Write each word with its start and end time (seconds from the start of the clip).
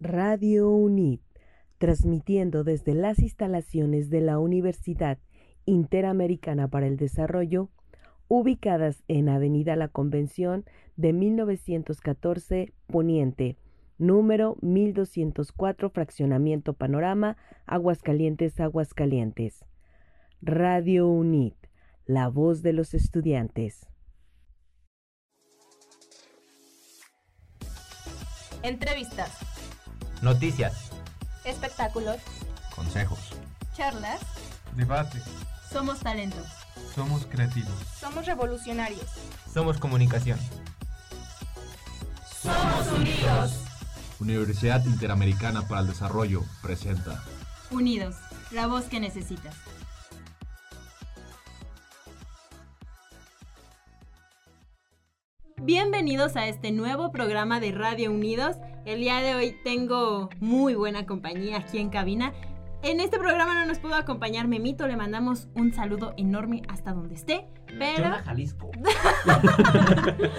Radio 0.00 0.68
UNIT, 0.68 1.22
transmitiendo 1.78 2.64
desde 2.64 2.94
las 2.94 3.18
instalaciones 3.18 4.10
de 4.10 4.20
la 4.20 4.38
Universidad 4.38 5.18
Interamericana 5.64 6.68
para 6.68 6.86
el 6.86 6.98
Desarrollo, 6.98 7.70
ubicadas 8.28 9.02
en 9.08 9.30
Avenida 9.30 9.74
La 9.74 9.88
Convención 9.88 10.64
de 10.96 11.14
1914 11.14 12.74
Poniente, 12.86 13.56
número 13.96 14.56
1204, 14.60 15.88
Fraccionamiento 15.88 16.74
Panorama, 16.74 17.38
Aguascalientes, 17.64 18.60
Aguascalientes. 18.60 19.64
Radio 20.42 21.08
UNIT, 21.08 21.56
la 22.04 22.28
voz 22.28 22.62
de 22.62 22.74
los 22.74 22.92
estudiantes. 22.92 23.88
Entrevistas, 28.62 29.55
Noticias, 30.22 30.90
espectáculos, 31.44 32.16
consejos, 32.74 33.18
charlas. 33.76 34.20
debate, 34.74 35.20
Somos 35.70 36.00
talento. 36.00 36.36
somos 36.94 37.26
creativos. 37.26 37.74
Somos 38.00 38.26
revolucionarios. 38.26 39.06
somos 39.52 39.78
comunicación. 39.78 40.38
Somos 42.42 42.86
unidos. 42.92 43.52
Universidad 44.18 44.84
Interamericana 44.86 45.68
para 45.68 45.82
el 45.82 45.88
Desarrollo 45.88 46.42
presenta 46.62 47.22
Unidos, 47.70 48.16
la 48.50 48.66
voz 48.66 48.84
que 48.86 48.98
necesitas. 49.00 49.54
Bienvenidos 55.60 56.36
a 56.36 56.46
este 56.48 56.70
nuevo 56.72 57.10
programa 57.12 57.60
de 57.60 57.72
Radio 57.72 58.10
Unidos. 58.12 58.56
El 58.86 59.00
día 59.00 59.20
de 59.20 59.34
hoy 59.34 59.50
tengo 59.64 60.30
muy 60.38 60.76
buena 60.76 61.06
compañía 61.06 61.56
aquí 61.56 61.78
en 61.78 61.90
cabina. 61.90 62.32
En 62.84 63.00
este 63.00 63.18
programa 63.18 63.54
no 63.54 63.66
nos 63.66 63.80
pudo 63.80 63.96
acompañar 63.96 64.46
Memito, 64.46 64.86
le 64.86 64.96
mandamos 64.96 65.48
un 65.56 65.72
saludo 65.72 66.14
enorme 66.16 66.62
hasta 66.68 66.92
donde 66.92 67.16
esté, 67.16 67.48
pero, 67.80 68.12
Jalisco. 68.24 68.70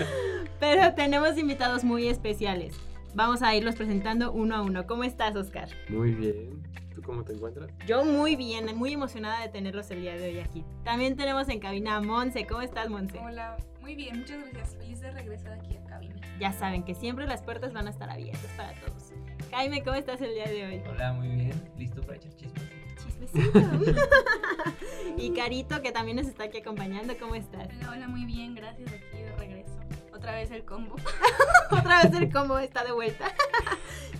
pero 0.61 0.95
tenemos 0.95 1.37
invitados 1.37 1.83
muy 1.83 2.07
especiales. 2.07 2.79
Vamos 3.13 3.41
a 3.41 3.53
irlos 3.53 3.75
presentando 3.75 4.31
uno 4.31 4.55
a 4.55 4.61
uno. 4.61 4.87
¿Cómo 4.87 5.03
estás, 5.03 5.35
Oscar? 5.35 5.67
Muy 5.89 6.11
bien. 6.11 6.63
¿Tú 6.95 7.01
cómo 7.01 7.25
te 7.25 7.33
encuentras? 7.33 7.69
Yo 7.85 8.05
muy 8.05 8.37
bien, 8.37 8.73
muy 8.77 8.93
emocionada 8.93 9.41
de 9.41 9.49
tenerlos 9.49 9.91
el 9.91 10.03
día 10.03 10.15
de 10.15 10.29
hoy 10.29 10.39
aquí. 10.39 10.63
También 10.85 11.17
tenemos 11.17 11.49
en 11.49 11.59
cabina 11.59 11.97
a 11.97 12.01
Monse. 12.01 12.47
¿Cómo 12.47 12.61
estás, 12.61 12.89
Monse? 12.89 13.19
Hola, 13.19 13.57
muy 13.81 13.95
bien, 13.95 14.19
muchas 14.19 14.39
gracias. 14.39 14.77
Feliz 14.77 15.01
de 15.01 15.11
regresar 15.11 15.51
aquí 15.51 15.75
a 15.75 15.83
cabina. 15.83 16.15
Ya 16.39 16.51
saben 16.53 16.83
que 16.83 16.93
siempre 16.93 17.25
las 17.25 17.41
puertas 17.41 17.73
van 17.73 17.87
a 17.87 17.89
estar 17.89 18.09
abiertas 18.09 18.51
para 18.55 18.73
todos. 18.73 19.11
Jaime, 19.51 19.83
¿cómo 19.83 19.95
estás 19.95 20.21
el 20.21 20.33
día 20.33 20.45
de 20.45 20.65
hoy? 20.65 20.81
Hola, 20.89 21.13
muy 21.13 21.29
bien. 21.29 21.69
¿Listo 21.77 22.01
para 22.01 22.17
echar 22.17 22.35
chismes? 22.35 22.63
Chismecito. 23.03 23.59
y 25.17 25.31
Carito, 25.31 25.81
que 25.81 25.91
también 25.91 26.17
nos 26.17 26.27
está 26.27 26.43
aquí 26.43 26.59
acompañando, 26.59 27.17
¿cómo 27.19 27.33
estás? 27.35 27.67
Hola, 27.77 27.91
hola, 27.91 28.07
muy 28.07 28.25
bien, 28.25 28.53
gracias. 28.53 28.87
Aquí 28.91 29.17
de 29.17 29.35
regreso. 29.35 29.73
Otra 30.13 30.33
vez 30.33 30.51
el 30.51 30.63
combo. 30.63 30.95
Otra 31.71 32.03
vez 32.03 32.13
el 32.13 32.31
combo 32.31 32.57
está 32.59 32.83
de 32.83 32.91
vuelta. 32.91 33.33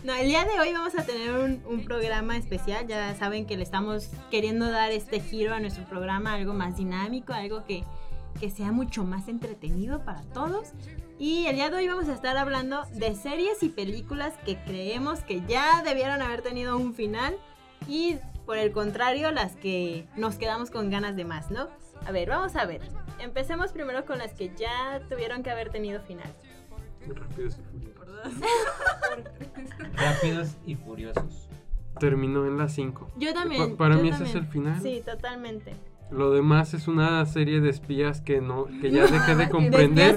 No, 0.03 0.13
el 0.13 0.27
día 0.27 0.45
de 0.45 0.57
hoy 0.59 0.71
vamos 0.71 0.95
a 0.95 1.03
tener 1.03 1.31
un, 1.31 1.61
un 1.65 1.83
programa 1.83 2.37
especial. 2.37 2.87
Ya 2.87 3.13
saben 3.15 3.45
que 3.45 3.57
le 3.57 3.63
estamos 3.63 4.09
queriendo 4.31 4.69
dar 4.71 4.91
este 4.91 5.19
giro 5.19 5.53
a 5.53 5.59
nuestro 5.59 5.83
programa, 5.85 6.33
algo 6.33 6.53
más 6.53 6.77
dinámico, 6.77 7.33
algo 7.33 7.65
que, 7.65 7.83
que 8.39 8.49
sea 8.49 8.71
mucho 8.71 9.03
más 9.03 9.27
entretenido 9.27 10.05
para 10.05 10.21
todos. 10.21 10.69
Y 11.19 11.45
el 11.47 11.55
día 11.55 11.69
de 11.69 11.77
hoy 11.77 11.87
vamos 11.87 12.07
a 12.09 12.13
estar 12.13 12.37
hablando 12.37 12.83
de 12.93 13.15
series 13.15 13.63
y 13.63 13.69
películas 13.69 14.35
que 14.45 14.57
creemos 14.63 15.21
que 15.21 15.41
ya 15.47 15.81
debieron 15.83 16.21
haber 16.21 16.41
tenido 16.41 16.77
un 16.77 16.93
final 16.93 17.35
y 17.87 18.17
por 18.45 18.57
el 18.57 18.71
contrario 18.71 19.31
las 19.31 19.55
que 19.55 20.07
nos 20.15 20.35
quedamos 20.35 20.69
con 20.69 20.89
ganas 20.91 21.15
de 21.15 21.25
más, 21.25 21.49
¿no? 21.49 21.69
A 22.05 22.11
ver, 22.11 22.29
vamos 22.29 22.55
a 22.55 22.65
ver. 22.65 22.81
Empecemos 23.19 23.71
primero 23.71 24.05
con 24.05 24.19
las 24.19 24.33
que 24.33 24.51
ya 24.55 25.01
tuvieron 25.09 25.41
que 25.41 25.49
haber 25.49 25.71
tenido 25.71 26.01
final. 26.01 26.31
Rápidos 27.07 27.57
y 27.57 27.87
furiosos. 27.87 28.33
Rápidos 29.95 30.49
y 30.67 30.75
furiosos. 30.75 31.49
Terminó 31.99 32.45
en 32.45 32.57
las 32.59 32.73
5. 32.73 33.09
Yo 33.17 33.33
también. 33.33 33.71
Pa- 33.71 33.77
para 33.77 33.95
yo 33.95 34.03
mí 34.03 34.09
ese 34.09 34.23
es 34.25 34.35
el 34.35 34.45
final. 34.45 34.79
Sí, 34.83 35.01
totalmente. 35.03 35.73
Lo 36.09 36.31
demás 36.31 36.73
es 36.73 36.87
una 36.87 37.25
serie 37.25 37.59
de 37.59 37.69
espías 37.69 38.21
que 38.21 38.39
no, 38.39 38.65
que 38.81 38.91
ya 38.91 39.07
dejé 39.07 39.35
de 39.35 39.43
De 39.45 39.49
comprender. 39.49 40.15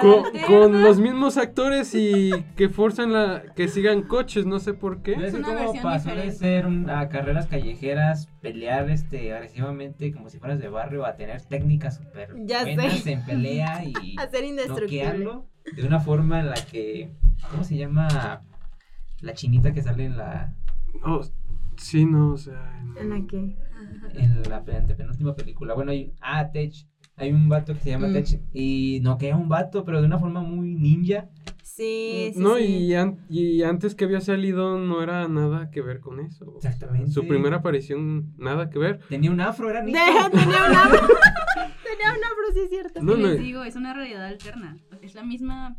Con, 0.00 0.22
con 0.46 0.82
los 0.82 0.98
mismos 0.98 1.36
actores 1.36 1.94
y 1.94 2.30
que 2.56 2.70
forzan 2.70 3.12
la 3.12 3.42
que 3.54 3.68
sigan 3.68 4.02
coches, 4.02 4.46
no 4.46 4.58
sé 4.60 4.72
por 4.72 5.02
qué. 5.02 5.12
Es 5.12 5.34
como 5.34 5.74
pasó 5.82 6.14
de 6.14 6.32
ser 6.32 6.66
una 6.66 7.08
carreras 7.10 7.46
callejeras, 7.48 8.28
pelear 8.40 8.88
este 8.88 9.34
agresivamente 9.34 10.10
como 10.12 10.30
si 10.30 10.38
fueras 10.38 10.58
de 10.58 10.68
barrio 10.70 11.04
a 11.04 11.16
tener 11.16 11.42
técnicas 11.42 11.96
súper 11.98 12.34
Ya 12.46 12.62
buenas 12.64 13.00
sé. 13.00 13.12
en 13.12 13.24
pelea 13.26 13.84
y 14.02 14.16
A 14.18 14.26
ser 14.30 14.44
indestructible. 14.44 15.04
noquearlo 15.04 15.46
de 15.76 15.86
una 15.86 16.00
forma 16.00 16.40
en 16.40 16.46
la 16.46 16.54
que 16.70 17.12
¿cómo 17.50 17.62
se 17.62 17.76
llama? 17.76 18.40
La 19.20 19.34
chinita 19.34 19.72
que 19.74 19.82
sale 19.82 20.06
en 20.06 20.16
la 20.16 20.54
Oh, 21.04 21.20
sí, 21.76 22.06
no, 22.06 22.32
o 22.32 22.36
sea. 22.38 22.80
en- 22.80 22.96
¿En 22.96 23.10
la 23.10 23.26
que? 23.26 23.54
En 24.14 24.42
la 24.48 24.64
pe- 24.64 24.76
antepenúltima 24.76 25.34
película. 25.34 25.74
Bueno, 25.74 25.92
hay 25.92 26.12
ah, 26.20 26.50
Tech. 26.52 26.72
Hay 27.16 27.32
un 27.32 27.48
vato 27.50 27.74
que 27.74 27.80
se 27.80 27.90
llama 27.90 28.08
Mm. 28.08 28.12
Tech 28.14 28.40
y 28.54 29.00
noquea 29.02 29.34
a 29.34 29.36
un 29.36 29.48
vato, 29.48 29.84
pero 29.84 30.00
de 30.00 30.06
una 30.06 30.18
forma 30.18 30.40
muy 30.42 30.74
ninja. 30.74 31.28
Sí, 31.62 32.30
sí. 32.34 32.40
no, 32.40 32.56
sí. 32.56 32.62
Y, 32.64 32.94
an- 32.94 33.18
y 33.28 33.62
antes 33.62 33.94
que 33.94 34.04
había 34.04 34.20
salido 34.20 34.78
no 34.78 35.02
era 35.02 35.28
nada 35.28 35.70
que 35.70 35.82
ver 35.82 36.00
con 36.00 36.20
eso. 36.20 36.54
Exactamente. 36.56 37.10
Su 37.10 37.26
primera 37.28 37.56
aparición, 37.58 38.34
nada 38.38 38.70
que 38.70 38.78
ver. 38.78 39.00
Tenía 39.08 39.30
un 39.30 39.40
afro, 39.40 39.68
era 39.70 39.82
ninja. 39.82 40.02
Deja, 40.04 40.30
tenía 40.30 40.46
un 40.66 40.74
afro. 40.76 40.98
tenía 41.84 42.10
un 42.18 42.24
afro, 42.24 42.44
sí 42.54 42.60
es 42.64 42.70
cierto. 42.70 43.02
No, 43.02 43.14
¿Qué 43.16 43.20
no, 43.22 43.28
les 43.28 43.38
digo? 43.40 43.64
Es 43.64 43.76
una 43.76 43.92
realidad 43.94 44.24
alterna. 44.26 44.78
Es 45.02 45.14
la 45.14 45.22
misma 45.22 45.76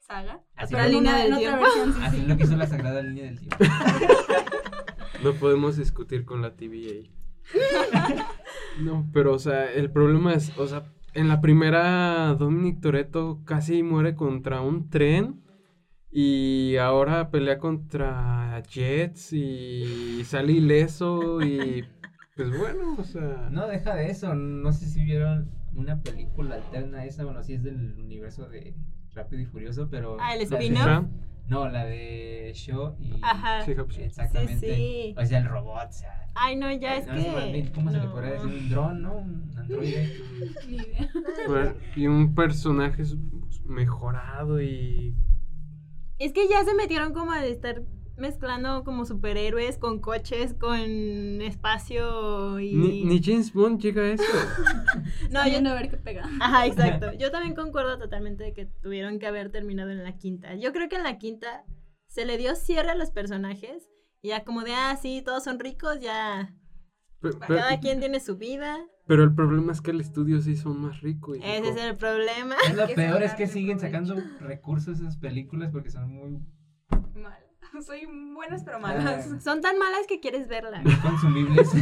saga. 0.00 0.42
Así 0.56 0.74
Pero 0.74 0.84
la 0.86 0.90
línea 0.90 1.24
en 1.24 1.30
del 1.30 1.32
otra 1.34 1.38
tiempo. 1.58 1.62
versión, 1.62 1.92
sí, 1.94 2.00
Así 2.02 2.16
sí. 2.16 2.22
es 2.22 2.28
lo 2.28 2.36
que 2.36 2.42
hizo 2.44 2.56
la 2.56 2.66
sagrada 2.66 3.02
línea 3.02 3.24
del 3.26 3.38
tiempo. 3.38 3.56
No 5.22 5.34
podemos 5.34 5.76
discutir 5.76 6.24
con 6.24 6.40
la 6.40 6.54
TVA. 6.56 7.10
no, 8.80 9.08
pero 9.12 9.34
o 9.34 9.38
sea, 9.38 9.72
el 9.72 9.90
problema 9.90 10.34
es, 10.34 10.56
o 10.58 10.66
sea, 10.66 10.84
en 11.14 11.28
la 11.28 11.40
primera 11.40 12.34
Dominic 12.34 12.80
Toretto 12.80 13.40
casi 13.44 13.82
muere 13.82 14.14
contra 14.14 14.60
un 14.60 14.88
tren 14.90 15.42
y 16.10 16.76
ahora 16.76 17.30
pelea 17.30 17.58
contra 17.58 18.62
Jets 18.62 19.32
y 19.32 20.22
sale 20.24 20.52
ileso 20.52 21.40
y 21.42 21.84
pues 22.36 22.58
bueno, 22.58 22.96
o 22.96 23.04
sea, 23.04 23.48
No, 23.50 23.66
deja 23.66 23.94
de 23.94 24.10
eso. 24.10 24.34
No 24.34 24.72
sé 24.72 24.86
si 24.86 25.04
vieron 25.04 25.50
una 25.74 26.02
película 26.02 26.54
alterna 26.54 27.04
esa. 27.04 27.24
Bueno, 27.24 27.42
sí 27.42 27.52
es 27.52 27.62
del 27.62 27.98
universo 27.98 28.48
de 28.48 28.74
Rápido 29.12 29.42
y 29.42 29.46
Furioso, 29.46 29.88
pero. 29.90 30.16
Ah, 30.18 30.34
el 30.34 30.42
spin-off. 30.42 31.04
No, 31.50 31.68
la 31.68 31.84
de 31.84 32.52
Show 32.54 32.94
y. 33.00 33.18
Ajá. 33.22 33.64
Exactamente. 33.64 34.54
Sí, 34.60 34.74
sí. 34.74 35.14
O 35.18 35.26
sea, 35.26 35.38
el 35.40 35.46
robot, 35.46 35.88
o 35.88 35.92
sea. 35.92 36.26
Ay, 36.36 36.54
no, 36.54 36.70
ya 36.72 36.96
es 36.96 37.06
no 37.08 37.14
que. 37.14 37.70
¿Cómo 37.74 37.90
se 37.90 37.98
le 37.98 38.04
no. 38.04 38.12
podría 38.12 38.30
decir? 38.34 38.46
Un 38.48 38.68
dron, 38.70 39.02
¿no? 39.02 39.16
Un 39.18 39.52
androide. 39.58 40.16
Ni 40.68 40.76
idea. 40.76 41.10
Fue- 41.46 41.74
y 41.96 42.06
un 42.06 42.34
personaje 42.36 43.02
mejorado 43.66 44.62
y 44.62 45.16
Es 46.18 46.32
que 46.32 46.48
ya 46.48 46.64
se 46.64 46.74
metieron 46.74 47.12
como 47.12 47.32
a 47.32 47.44
estar 47.44 47.82
mezclando 48.20 48.84
como 48.84 49.04
superhéroes 49.04 49.78
con 49.78 49.98
coches, 50.00 50.54
con 50.54 51.40
espacio 51.42 52.60
y. 52.60 52.74
ni, 52.74 53.04
ni 53.04 53.22
James 53.22 53.52
Bond 53.52 53.80
llega 53.80 54.02
a 54.02 54.08
eso. 54.12 54.22
No, 55.30 55.46
yo 55.48 55.58
a 55.68 55.74
ver 55.74 55.88
qué 55.90 55.96
pega. 55.96 56.28
Ajá, 56.40 56.66
exacto. 56.66 57.12
Yo 57.18 57.30
también 57.30 57.54
concuerdo 57.54 57.98
totalmente 57.98 58.42
de 58.44 58.52
que 58.52 58.66
tuvieron 58.66 59.18
que 59.18 59.26
haber 59.26 59.50
terminado 59.50 59.90
en 59.90 60.02
la 60.02 60.16
quinta. 60.16 60.54
Yo 60.56 60.72
creo 60.72 60.88
que 60.88 60.96
en 60.96 61.04
la 61.04 61.18
quinta 61.18 61.64
se 62.08 62.24
le 62.26 62.36
dio 62.36 62.54
cierre 62.56 62.90
a 62.90 62.94
los 62.96 63.10
personajes. 63.10 63.88
Y 64.22 64.28
ya 64.28 64.44
como 64.44 64.62
de, 64.62 64.74
ah, 64.74 64.96
sí, 65.00 65.22
todos 65.24 65.44
son 65.44 65.58
ricos, 65.60 66.00
ya 66.00 66.52
Pe- 67.20 67.30
pe- 67.30 67.46
cada 67.46 67.78
quien 67.80 68.00
tiene 68.00 68.18
su 68.20 68.36
vida. 68.36 68.78
Pero 69.06 69.22
el 69.24 69.34
problema 69.34 69.72
es 69.72 69.80
que 69.80 69.92
el 69.92 70.00
estudio 70.00 70.40
se 70.40 70.50
hizo 70.52 70.74
más 70.74 71.00
rico. 71.00 71.34
Y 71.36 71.38
Ese 71.38 71.62
dijo, 71.62 71.74
es 71.76 71.82
el 71.84 71.96
problema. 71.96 72.56
Es 72.68 72.74
lo 72.76 72.86
peor 72.88 73.22
es 73.22 73.34
que 73.34 73.46
siguen 73.46 73.78
sacando 73.80 74.16
recursos 74.40 74.98
esas 75.00 75.16
películas 75.16 75.70
porque 75.72 75.90
son 75.90 76.10
muy. 76.12 76.38
Soy 77.86 78.06
buenas 78.34 78.64
pero 78.64 78.80
malas. 78.80 79.28
Ah. 79.30 79.40
Son 79.40 79.60
tan 79.60 79.78
malas 79.78 80.06
que 80.08 80.20
quieres 80.20 80.48
verla. 80.48 80.82
consumibles. 81.02 81.68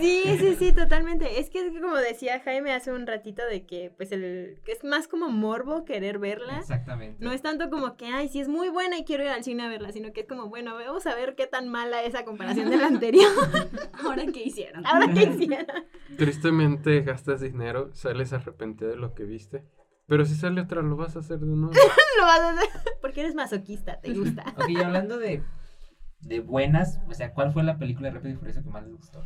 Sí, 0.00 0.22
sí, 0.38 0.56
sí, 0.58 0.72
totalmente. 0.76 1.40
Es 1.40 1.50
que 1.50 1.66
es 1.66 1.72
como 1.80 1.96
decía 1.96 2.40
Jaime 2.40 2.72
hace 2.72 2.92
un 2.92 3.06
ratito 3.06 3.44
de 3.46 3.66
que 3.66 3.92
pues 3.96 4.12
el 4.12 4.60
que 4.64 4.72
es 4.72 4.84
más 4.84 5.08
como 5.08 5.28
morbo 5.28 5.84
querer 5.84 6.18
verla. 6.18 6.58
Exactamente. 6.58 7.22
No 7.22 7.32
es 7.32 7.42
tanto 7.42 7.70
como 7.70 7.96
que, 7.96 8.06
ay, 8.06 8.28
sí 8.28 8.40
es 8.40 8.48
muy 8.48 8.68
buena 8.68 8.98
y 8.98 9.04
quiero 9.04 9.24
ir 9.24 9.30
al 9.30 9.44
cine 9.44 9.64
a 9.64 9.68
verla, 9.68 9.92
sino 9.92 10.12
que 10.12 10.20
es 10.20 10.26
como, 10.26 10.48
bueno, 10.48 10.74
vamos 10.74 11.06
a 11.06 11.14
ver 11.14 11.34
qué 11.34 11.46
tan 11.46 11.68
mala 11.68 12.02
es 12.02 12.14
a 12.14 12.24
comparación 12.24 12.70
de 12.70 12.76
la 12.76 12.86
anterior. 12.86 13.30
Ahora 14.04 14.24
qué 14.32 14.42
hicieron. 14.44 14.86
Ahora 14.86 15.12
que 15.12 15.24
hiciera. 15.24 15.84
Tristemente 16.16 17.02
gastas 17.02 17.40
dinero, 17.40 17.90
sales 17.94 18.32
arrepentido 18.32 18.90
de 18.90 18.96
lo 18.96 19.14
que 19.14 19.24
viste. 19.24 19.64
Pero 20.10 20.24
si 20.24 20.34
sale 20.34 20.60
otra, 20.60 20.82
lo 20.82 20.96
vas 20.96 21.14
a 21.14 21.20
hacer 21.20 21.38
de 21.38 21.46
nuevo. 21.46 21.72
Lo 22.18 22.26
vas 22.26 22.40
a 22.40 22.50
hacer 22.50 22.68
porque 23.00 23.20
eres 23.20 23.36
masoquista, 23.36 24.00
te 24.00 24.12
gusta. 24.12 24.44
Ok, 24.56 24.68
y 24.68 24.76
hablando 24.76 25.18
de 25.18 25.44
de 26.22 26.40
buenas, 26.40 26.98
o 27.08 27.14
sea, 27.14 27.32
¿cuál 27.32 27.52
fue 27.52 27.62
la 27.62 27.78
película 27.78 28.08
de 28.08 28.14
Rápido 28.14 28.34
y 28.34 28.36
Furioso 28.36 28.64
que 28.64 28.70
más 28.70 28.82
les 28.82 28.96
gustó? 28.96 29.22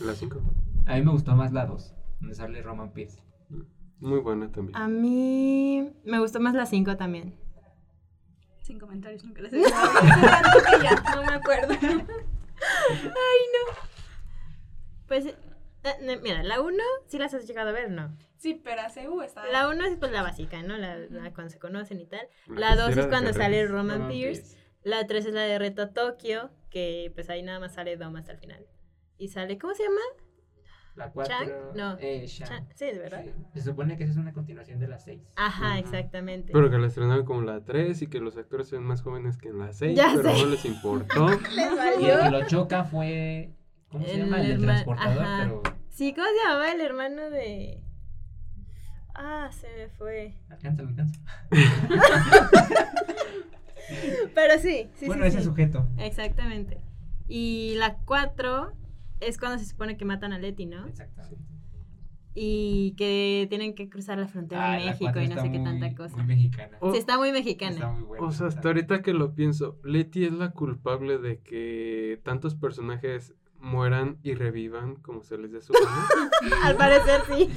La 0.00 0.14
5. 0.14 0.40
A 0.86 0.94
mí 0.94 1.02
me 1.02 1.10
gustó 1.10 1.36
más 1.36 1.52
la 1.52 1.66
2, 1.66 1.94
donde 2.20 2.34
sale 2.34 2.62
Roman 2.62 2.94
Pierce. 2.94 3.22
Muy 4.00 4.20
buena 4.20 4.50
también. 4.50 4.74
A 4.74 4.88
mí 4.88 5.92
me 6.04 6.18
gustó 6.18 6.40
más 6.40 6.54
la 6.54 6.64
5 6.64 6.96
también. 6.96 7.38
Sin 8.62 8.80
comentarios, 8.80 9.22
nunca 9.22 9.42
les 9.42 9.52
he 9.52 9.58
dicho. 9.58 9.70
No 11.14 11.22
me 11.22 11.34
acuerdo. 11.34 11.74
Pues, 15.06 15.26
eh, 15.26 15.36
eh, 15.38 15.45
mira, 16.22 16.42
la 16.42 16.60
1 16.60 16.76
sí 17.06 17.18
las 17.18 17.34
has 17.34 17.46
llegado 17.46 17.70
a 17.70 17.72
ver, 17.72 17.90
¿no? 17.90 18.16
Sí, 18.36 18.60
pero 18.62 18.82
a 18.82 18.88
CU 18.92 19.22
está. 19.22 19.46
La 19.46 19.68
1 19.68 19.84
es 19.86 19.96
pues 19.98 20.12
la 20.12 20.22
básica, 20.22 20.62
¿no? 20.62 20.76
La, 20.76 20.96
la 20.98 21.32
cuando 21.32 21.50
se 21.50 21.58
conocen 21.58 22.00
y 22.00 22.06
tal. 22.06 22.28
La 22.48 22.70
La 22.70 22.76
2 22.76 22.84
tercera 22.86 23.02
es 23.02 23.08
cuando 23.08 23.32
sale 23.32 23.66
Roman 23.66 23.96
Roman 23.98 24.08
Pierce. 24.10 24.56
La 24.82 25.06
3 25.06 25.26
es 25.26 25.34
la 25.34 25.42
de 25.42 25.58
Reto 25.58 25.90
Tokio, 25.90 26.50
que 26.70 27.10
pues 27.14 27.28
ahí 27.30 27.42
nada 27.42 27.58
más 27.60 27.74
sale 27.74 27.96
Dom 27.96 28.14
hasta 28.16 28.32
el 28.32 28.38
final. 28.38 28.66
Y 29.18 29.28
sale, 29.28 29.58
¿cómo 29.58 29.74
se 29.74 29.82
llama? 29.84 30.00
La 30.94 31.10
4. 31.12 31.34
Chang, 31.34 31.50
no. 31.74 31.96
Eh, 32.00 32.26
Shang. 32.26 32.48
Cha- 32.48 32.74
Sí, 32.74 32.86
de 32.86 32.98
verdad. 32.98 33.22
Sí. 33.24 33.30
Se 33.54 33.60
supone 33.62 33.96
que 33.98 34.04
esa 34.04 34.12
es 34.12 34.18
una 34.18 34.32
continuación 34.32 34.78
de 34.78 34.88
la 34.88 34.98
6. 34.98 35.20
Ajá, 35.36 35.66
Ajá. 35.72 35.78
exactamente. 35.78 36.52
Pero 36.54 36.70
que 36.70 36.78
la 36.78 36.86
estrenaron 36.86 37.24
como 37.26 37.42
la 37.42 37.64
3 37.64 38.00
y 38.02 38.06
que 38.06 38.18
los 38.20 38.36
actores 38.38 38.68
son 38.68 38.84
más 38.84 39.02
jóvenes 39.02 39.36
que 39.36 39.48
en 39.48 39.58
la 39.58 39.72
6, 39.72 39.94
Ya 39.96 40.12
pero 40.16 40.34
sé. 40.34 40.42
no 40.44 40.50
les 40.50 40.64
importó. 40.64 41.26
Les 41.54 41.58
Y 41.58 41.60
el 41.60 41.76
valió. 41.76 42.22
que 42.22 42.30
lo 42.30 42.46
choca 42.46 42.84
fue. 42.84 43.50
¿Cómo 43.88 44.04
se 44.06 44.12
El 44.14 44.20
llama? 44.24 44.40
El 44.40 44.52
herma- 44.52 44.66
transportador, 44.66 45.22
ajá. 45.22 45.38
pero. 45.62 45.75
Sí, 45.96 46.12
¿cómo 46.12 46.26
se 46.26 46.34
llamaba 46.44 46.70
el 46.72 46.80
hermano 46.82 47.30
de...? 47.30 47.80
Ah, 49.14 49.48
se 49.50 49.66
me 49.74 49.88
fue. 49.88 50.34
Alcanza, 50.50 50.82
alcanza. 50.82 51.20
Pero 54.34 54.58
sí, 54.60 54.88
sí, 54.96 55.06
bueno, 55.06 55.22
sí, 55.22 55.28
ese 55.28 55.38
sí. 55.38 55.44
sujeto. 55.44 55.88
Exactamente. 55.96 56.80
Y 57.28 57.76
la 57.78 57.96
4 58.04 58.72
es 59.20 59.38
cuando 59.38 59.58
se 59.58 59.64
supone 59.64 59.96
que 59.96 60.04
matan 60.04 60.34
a 60.34 60.38
Leti, 60.38 60.66
¿no? 60.66 60.86
Exactamente. 60.86 61.42
Y 62.34 62.94
que 62.98 63.46
tienen 63.48 63.74
que 63.74 63.88
cruzar 63.88 64.18
la 64.18 64.28
frontera 64.28 64.74
Ah, 64.74 64.76
México 64.76 65.08
y 65.18 65.28
no 65.28 65.34
está 65.36 65.40
sé 65.42 65.50
qué 65.50 65.58
muy- 65.60 65.64
tanta 65.80 65.94
cosa. 65.94 66.16
Muy 66.18 66.26
mexicana. 66.26 66.76
O- 66.80 66.92
Sí, 66.92 66.98
está 66.98 67.16
muy 67.16 67.28
Está 67.28 67.38
mexicana. 67.40 67.88
muy 67.92 68.02
buena. 68.02 68.26
O 68.26 68.30
sea, 68.32 68.48
hasta 68.48 68.68
ahorita 68.68 69.00
que 69.00 69.14
lo 69.14 69.34
pienso, 69.34 69.80
Letty 69.82 70.26
es 70.26 70.32
la 70.32 70.50
culpable 70.50 71.16
de 71.16 71.40
que 71.40 72.20
tantos 72.22 72.54
personajes 72.54 73.34
mueran 73.66 74.18
y 74.22 74.34
revivan 74.34 74.96
como 74.96 75.22
se 75.22 75.36
les 75.38 75.52
dé 75.52 75.60
su 75.60 75.72
gana. 75.72 76.30
Al 76.64 76.76
parecer 76.76 77.22
sí. 77.28 77.52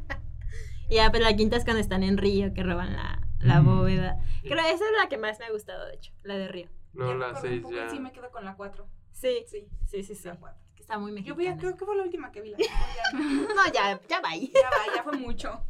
ya, 0.90 1.10
pues 1.10 1.22
la 1.22 1.34
quinta 1.36 1.56
es 1.56 1.64
cuando 1.64 1.80
están 1.80 2.02
en 2.02 2.16
Río, 2.18 2.52
que 2.54 2.62
roban 2.62 2.94
la, 2.94 3.20
la 3.40 3.60
Mm. 3.60 3.66
bóveda. 3.66 4.16
Creo 4.42 4.56
que 4.62 4.70
esa 4.72 4.84
es 4.84 4.90
la 5.02 5.08
que 5.08 5.18
más 5.18 5.38
me 5.38 5.46
ha 5.46 5.50
gustado, 5.50 5.86
de 5.86 5.94
hecho, 5.94 6.12
la 6.22 6.36
de 6.36 6.48
Río. 6.48 6.68
Ya 6.94 7.04
me 7.04 7.14
la 7.16 7.28
acuerdo 7.30 7.36
un 7.36 7.42
6 7.50 7.62
poco 7.62 7.74
y 7.74 7.76
ya. 7.76 7.90
Sí, 7.90 8.00
me 8.00 8.12
quedo 8.12 8.30
con 8.30 8.44
la 8.44 8.54
4. 8.56 8.86
Sí, 9.12 9.44
Sí, 9.48 9.66
sí, 9.86 10.02
sí, 10.02 10.14
sí. 10.14 10.28
la 10.28 10.36
4. 10.36 10.60
Que 10.74 10.82
está 10.82 10.98
muy 10.98 11.10
Yo 11.10 11.14
mexicana. 11.14 11.34
voy 11.36 11.46
a, 11.48 11.56
creo 11.56 11.76
que 11.76 11.84
fue 11.84 11.96
la 11.96 12.02
última 12.04 12.30
que 12.32 12.40
vi. 12.42 12.50
La 12.50 12.56
No, 13.54 13.72
ya, 13.72 14.00
ya 14.08 14.20
va 14.20 14.28
ahí. 14.30 14.52
ya 14.54 14.68
va, 14.70 14.94
ya 14.94 15.02
fue 15.02 15.16
mucho. 15.16 15.64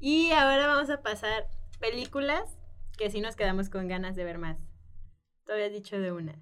Y 0.00 0.30
ahora 0.32 0.66
vamos 0.66 0.90
a 0.90 1.02
pasar 1.02 1.46
películas 1.80 2.58
que 2.98 3.10
sí 3.10 3.20
nos 3.20 3.36
quedamos 3.36 3.68
con 3.70 3.88
ganas 3.88 4.16
de 4.16 4.24
ver 4.24 4.38
más. 4.38 4.58
Tú 5.46 5.52
habías 5.52 5.72
dicho 5.72 5.98
de 5.98 6.12
una. 6.12 6.34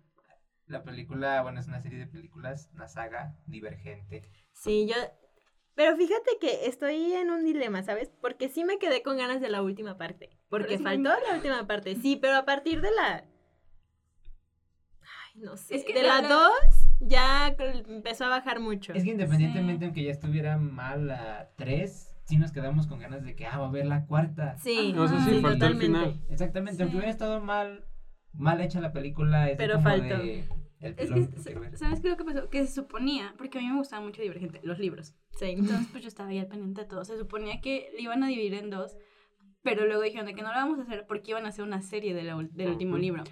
La 0.72 0.82
película, 0.82 1.42
bueno, 1.42 1.60
es 1.60 1.68
una 1.68 1.80
serie 1.82 1.98
de 1.98 2.06
películas, 2.06 2.70
una 2.74 2.88
saga 2.88 3.36
divergente. 3.46 4.24
Sí, 4.52 4.86
yo... 4.88 4.94
Pero 5.74 5.96
fíjate 5.96 6.30
que 6.40 6.66
estoy 6.66 7.12
en 7.14 7.30
un 7.30 7.44
dilema, 7.44 7.82
¿sabes? 7.82 8.10
Porque 8.20 8.48
sí 8.48 8.64
me 8.64 8.78
quedé 8.78 9.02
con 9.02 9.16
ganas 9.18 9.40
de 9.40 9.48
la 9.50 9.62
última 9.62 9.96
parte. 9.98 10.30
Porque 10.48 10.78
faltó 10.78 11.10
la 11.10 11.34
última 11.34 11.66
parte, 11.66 11.94
sí, 11.96 12.16
pero 12.16 12.36
a 12.36 12.44
partir 12.44 12.80
de 12.80 12.90
la... 12.90 13.24
Ay, 15.02 15.40
no 15.42 15.56
sé. 15.56 15.76
Es 15.76 15.84
que 15.84 15.94
de 15.94 16.02
la- 16.02 16.20
la 16.20 16.28
la- 16.28 16.28
2 16.28 16.50
ya 17.00 17.48
empezó 17.88 18.24
a 18.26 18.28
bajar 18.28 18.60
mucho. 18.60 18.92
Es 18.92 19.04
que 19.04 19.10
independientemente, 19.10 19.84
aunque 19.86 20.04
ya 20.04 20.10
estuviera 20.10 20.56
mal 20.58 21.06
la 21.06 21.50
3, 21.56 22.14
sí 22.24 22.36
nos 22.38 22.52
quedamos 22.52 22.86
con 22.86 22.98
ganas 23.00 23.22
de 23.24 23.34
que, 23.34 23.46
ah, 23.46 23.58
va 23.58 23.68
a 23.68 23.70
ver 23.70 23.86
la 23.86 24.06
cuarta. 24.06 24.56
Sí, 24.58 24.92
No, 24.94 25.04
eso 25.06 25.18
sí, 25.20 25.34
sí, 25.36 25.40
faltó 25.40 25.66
el 25.66 25.76
final. 25.76 26.20
Exactamente, 26.30 26.76
Sí. 26.76 26.82
aunque 26.82 26.96
hubiera 26.98 27.10
estado 27.12 27.40
mal, 27.40 27.86
mal 28.34 28.60
hecha 28.60 28.80
la 28.80 28.92
película, 28.92 29.48
es 29.50 29.56
Pero 29.56 29.74
como 29.76 29.84
faltó. 29.88 30.18
de 30.18 30.44
el 30.82 30.94
Es 30.98 31.08
pilón 31.10 31.28
que. 31.30 31.76
¿sabes 31.76 32.00
qué 32.00 32.08
es 32.08 32.12
lo 32.12 32.16
que 32.16 32.24
pasó? 32.24 32.50
Que 32.50 32.66
se 32.66 32.72
suponía, 32.74 33.34
porque 33.38 33.58
a 33.58 33.60
mí 33.60 33.68
me 33.68 33.76
gustaba 33.78 34.04
mucho 34.04 34.20
Divergente, 34.22 34.60
los 34.62 34.78
libros. 34.78 35.14
Sí. 35.38 35.46
Entonces, 35.46 35.86
pues 35.90 36.02
yo 36.02 36.08
estaba 36.08 36.28
ahí 36.30 36.38
al 36.38 36.46
pendiente 36.48 36.82
de 36.82 36.86
todo. 36.88 37.04
Se 37.04 37.16
suponía 37.18 37.60
que 37.60 37.90
le 37.96 38.02
iban 38.02 38.22
a 38.22 38.28
dividir 38.28 38.54
en 38.54 38.70
dos, 38.70 38.96
pero 39.62 39.86
luego 39.86 40.02
dijeron 40.02 40.26
de 40.26 40.34
que 40.34 40.42
no 40.42 40.48
lo 40.48 40.54
vamos 40.56 40.78
a 40.78 40.82
hacer 40.82 41.06
porque 41.06 41.30
iban 41.30 41.46
a 41.46 41.48
hacer 41.48 41.64
una 41.64 41.82
serie 41.82 42.14
de 42.14 42.24
la 42.24 42.36
del 42.52 42.70
último 42.70 42.98
libro. 42.98 43.24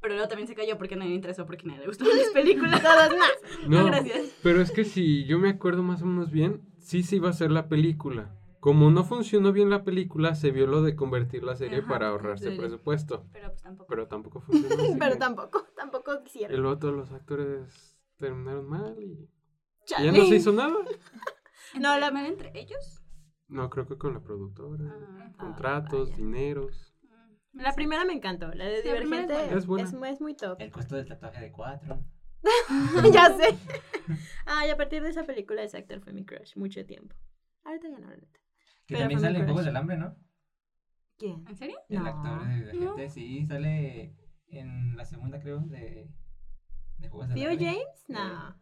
Pero 0.00 0.14
luego 0.14 0.28
también 0.28 0.48
se 0.48 0.54
cayó 0.56 0.78
porque 0.78 0.94
a 0.94 0.96
nadie 0.96 1.10
le 1.10 1.16
interesó, 1.16 1.46
porque 1.46 1.62
a 1.64 1.68
nadie 1.68 1.80
le 1.82 1.86
gustaban 1.86 2.16
las 2.18 2.28
películas. 2.30 2.82
Todas 2.82 3.10
más. 3.16 3.30
No, 3.68 3.80
No, 3.82 3.86
gracias. 3.86 4.36
pero 4.42 4.60
es 4.60 4.70
que 4.72 4.84
si 4.84 5.24
yo 5.26 5.38
me 5.38 5.48
acuerdo 5.50 5.82
más 5.84 6.02
o 6.02 6.06
menos 6.06 6.30
bien, 6.32 6.60
sí 6.80 7.02
se 7.04 7.16
iba 7.16 7.28
a 7.28 7.30
hacer 7.30 7.50
la 7.52 7.68
película. 7.68 8.36
Como 8.62 8.92
no 8.92 9.02
funcionó 9.02 9.52
bien 9.52 9.70
la 9.70 9.82
película, 9.82 10.36
se 10.36 10.52
vio 10.52 10.68
lo 10.68 10.82
de 10.82 10.94
convertir 10.94 11.42
la 11.42 11.56
serie 11.56 11.80
Ajá, 11.80 11.88
para 11.88 12.08
ahorrarse 12.10 12.44
serie. 12.44 12.60
presupuesto. 12.60 13.26
Pero 13.32 13.48
pues 13.48 13.60
tampoco. 13.62 13.88
Pero 13.88 14.06
tampoco 14.06 14.40
funcionó. 14.40 14.76
Pero 15.00 15.18
tampoco, 15.18 15.66
tampoco 15.76 16.14
Y 16.20 16.22
quisieron. 16.22 16.62
luego 16.62 16.78
todos 16.78 16.94
los 16.94 17.10
actores 17.10 17.98
terminaron 18.18 18.68
mal 18.68 18.94
y 19.02 19.14
y 19.14 19.84
Chale. 19.84 20.06
ya 20.06 20.12
no 20.16 20.24
se 20.26 20.36
hizo 20.36 20.52
nada. 20.52 20.76
No, 21.80 21.98
la- 21.98 22.10
¿Mal 22.12 22.26
entre 22.26 22.52
ellos? 22.54 23.02
No, 23.48 23.68
creo 23.68 23.88
que 23.88 23.98
con 23.98 24.14
la 24.14 24.20
productora. 24.20 24.84
Ah, 24.94 25.32
contratos, 25.40 26.10
vaya. 26.10 26.16
dineros. 26.22 26.94
mm, 27.02 27.60
La 27.62 27.70
sí. 27.70 27.76
primera 27.76 28.04
me 28.04 28.12
encantó, 28.12 28.52
la 28.54 28.64
de 28.66 28.82
Sí, 28.82 28.88
Divergente. 28.88 29.54
Es 29.56 29.66
buena. 29.66 29.88
es, 29.88 29.94
es 30.14 30.20
muy 30.20 30.34
top. 30.36 30.60
El 30.60 30.70
costo 30.70 30.94
del 30.96 31.08
tatuaje 31.08 31.40
de 31.46 31.50
4. 31.50 31.98
ya 33.12 33.36
sé. 33.36 33.58
Ah, 34.46 34.66
y 34.66 34.70
a 34.70 34.76
partir 34.76 35.02
de 35.02 35.08
esa 35.10 35.24
película 35.24 35.62
ese 35.64 35.78
actor 35.78 36.00
fue 36.00 36.12
mi 36.12 36.24
crush 36.24 36.56
mucho 36.56 36.84
tiempo. 36.86 37.16
Ahorita 37.64 37.88
ya 37.88 37.98
no, 37.98 38.08
neta. 38.08 38.38
Que 38.86 38.94
Pero 38.94 39.00
también 39.00 39.20
sale 39.20 39.38
en. 39.38 39.44
Juegos 39.44 39.64
del 39.64 39.76
Hambre, 39.76 39.96
¿no? 39.96 40.16
¿Quién? 41.18 41.44
¿En 41.48 41.56
serio? 41.56 41.78
El 41.88 42.02
No. 42.02 42.06
actor 42.06 42.46
de 42.48 42.54
Divergente, 42.72 43.10
sí, 43.10 43.46
sale 43.46 44.14
en 44.48 44.96
la 44.96 45.04
segunda, 45.04 45.38
creo, 45.40 45.60
de, 45.60 46.10
de 46.98 47.08
Juegos 47.08 47.28
del 47.28 47.34
¿Tío 47.36 47.50
Hambre. 47.50 47.64
James? 47.66 48.04
No. 48.08 48.56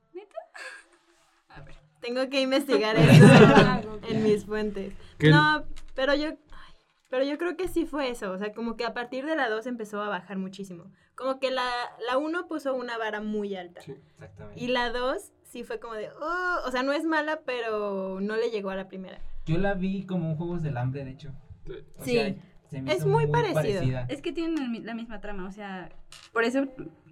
A 1.48 1.60
ver. 1.62 1.74
Tengo 2.00 2.28
que 2.30 2.40
investigar 2.40 2.96
eso 2.98 4.00
en 4.08 4.22
mis 4.22 4.44
fuentes. 4.46 4.94
El- 5.18 5.30
No, 5.32 5.64
pero 5.94 6.14
yo. 6.14 6.28
ay, 6.28 6.74
pero 7.08 7.24
yo 7.24 7.38
creo 7.38 7.56
que 7.56 7.68
sí 7.68 7.86
fue 7.86 8.08
eso. 8.10 8.30
O 8.32 8.38
sea, 8.38 8.52
como 8.52 8.76
que 8.76 8.84
a 8.84 8.94
partir 8.94 9.26
de 9.26 9.36
la 9.36 9.48
2 9.48 9.66
empezó 9.66 10.02
a 10.02 10.08
bajar 10.08 10.38
muchísimo. 10.38 10.90
Como 11.14 11.38
que 11.40 11.50
la, 11.50 11.68
la 12.08 12.16
1 12.18 12.46
puso 12.46 12.74
una 12.74 12.96
vara 12.96 13.20
muy 13.20 13.54
alta. 13.56 13.80
Sí. 13.82 13.92
Exactamente. 14.12 14.62
Y 14.62 14.68
la 14.68 14.90
2 14.90 15.32
sí 15.42 15.64
fue 15.64 15.78
como 15.80 15.94
de. 15.94 16.08
"Oh", 16.10 16.56
o 16.66 16.70
sea, 16.70 16.82
no 16.82 16.92
es 16.92 17.04
mala, 17.04 17.40
pero 17.44 18.20
no 18.20 18.36
le 18.36 18.50
llegó 18.50 18.70
a 18.70 18.76
la 18.76 18.88
primera. 18.88 19.20
Yo 19.52 19.58
la 19.58 19.74
vi 19.74 20.04
como 20.04 20.30
un 20.30 20.36
Juegos 20.36 20.62
del 20.62 20.76
Hambre, 20.76 21.04
de 21.04 21.10
hecho. 21.12 21.32
Sí. 21.66 21.72
O 21.98 22.04
Sí, 22.04 22.12
sea, 22.12 22.34
se 22.70 22.82
me 22.82 22.92
es 22.92 22.98
hizo 22.98 23.08
muy 23.08 23.26
parecido. 23.26 23.54
parecida. 23.54 24.06
Es 24.08 24.22
que 24.22 24.32
tienen 24.32 24.84
la 24.86 24.94
misma 24.94 25.20
trama, 25.20 25.46
o 25.46 25.50
sea, 25.52 25.90
por 26.32 26.44
eso, 26.44 26.66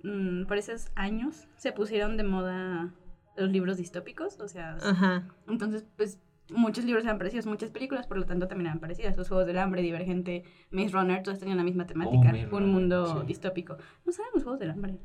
mm, 0.04 0.44
por 0.46 0.56
esos 0.56 0.88
años 0.94 1.46
se 1.56 1.72
pusieron 1.72 2.16
de 2.16 2.24
moda 2.24 2.92
los 3.36 3.50
libros 3.50 3.76
distópicos, 3.76 4.38
o 4.40 4.48
sea, 4.48 4.76
Ajá. 4.82 5.28
entonces, 5.48 5.84
pues, 5.96 6.20
muchos 6.50 6.84
libros 6.84 7.04
eran 7.04 7.18
parecidos, 7.18 7.46
muchas 7.46 7.70
películas, 7.70 8.06
por 8.06 8.16
lo 8.16 8.24
tanto, 8.24 8.48
también 8.48 8.68
eran 8.68 8.80
parecidas. 8.80 9.16
Los 9.16 9.28
Juegos 9.28 9.46
del 9.46 9.58
Hambre, 9.58 9.82
Divergente, 9.82 10.44
Maze 10.70 10.88
Runner, 10.90 11.22
todas 11.22 11.38
tenían 11.40 11.58
la 11.58 11.62
misma 11.64 11.86
temática, 11.86 12.32
un 12.52 12.70
mundo 12.72 13.20
sí. 13.20 13.26
distópico. 13.26 13.76
No 14.06 14.12
saben 14.12 14.30
los 14.34 14.42
Juegos 14.44 14.58
del 14.60 14.70
Hambre. 14.70 14.98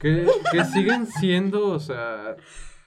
Que, 0.00 0.26
que 0.50 0.64
siguen 0.64 1.06
siendo, 1.06 1.68
o 1.68 1.78
sea, 1.78 2.34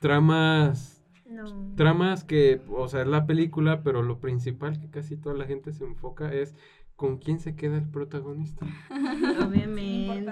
tramas 0.01 1.02
No. 1.25 1.73
tramas 1.75 2.23
que, 2.23 2.61
o 2.69 2.87
sea, 2.87 3.01
es 3.01 3.07
la 3.07 3.25
película, 3.25 3.81
pero 3.83 4.03
lo 4.03 4.19
principal 4.19 4.79
que 4.79 4.89
casi 4.89 5.17
toda 5.17 5.35
la 5.35 5.45
gente 5.45 5.71
se 5.71 5.85
enfoca 5.85 6.33
es 6.33 6.55
con 6.95 7.17
quién 7.17 7.39
se 7.39 7.55
queda 7.55 7.77
el 7.77 7.89
protagonista. 7.89 8.65
Obviamente. 9.47 10.23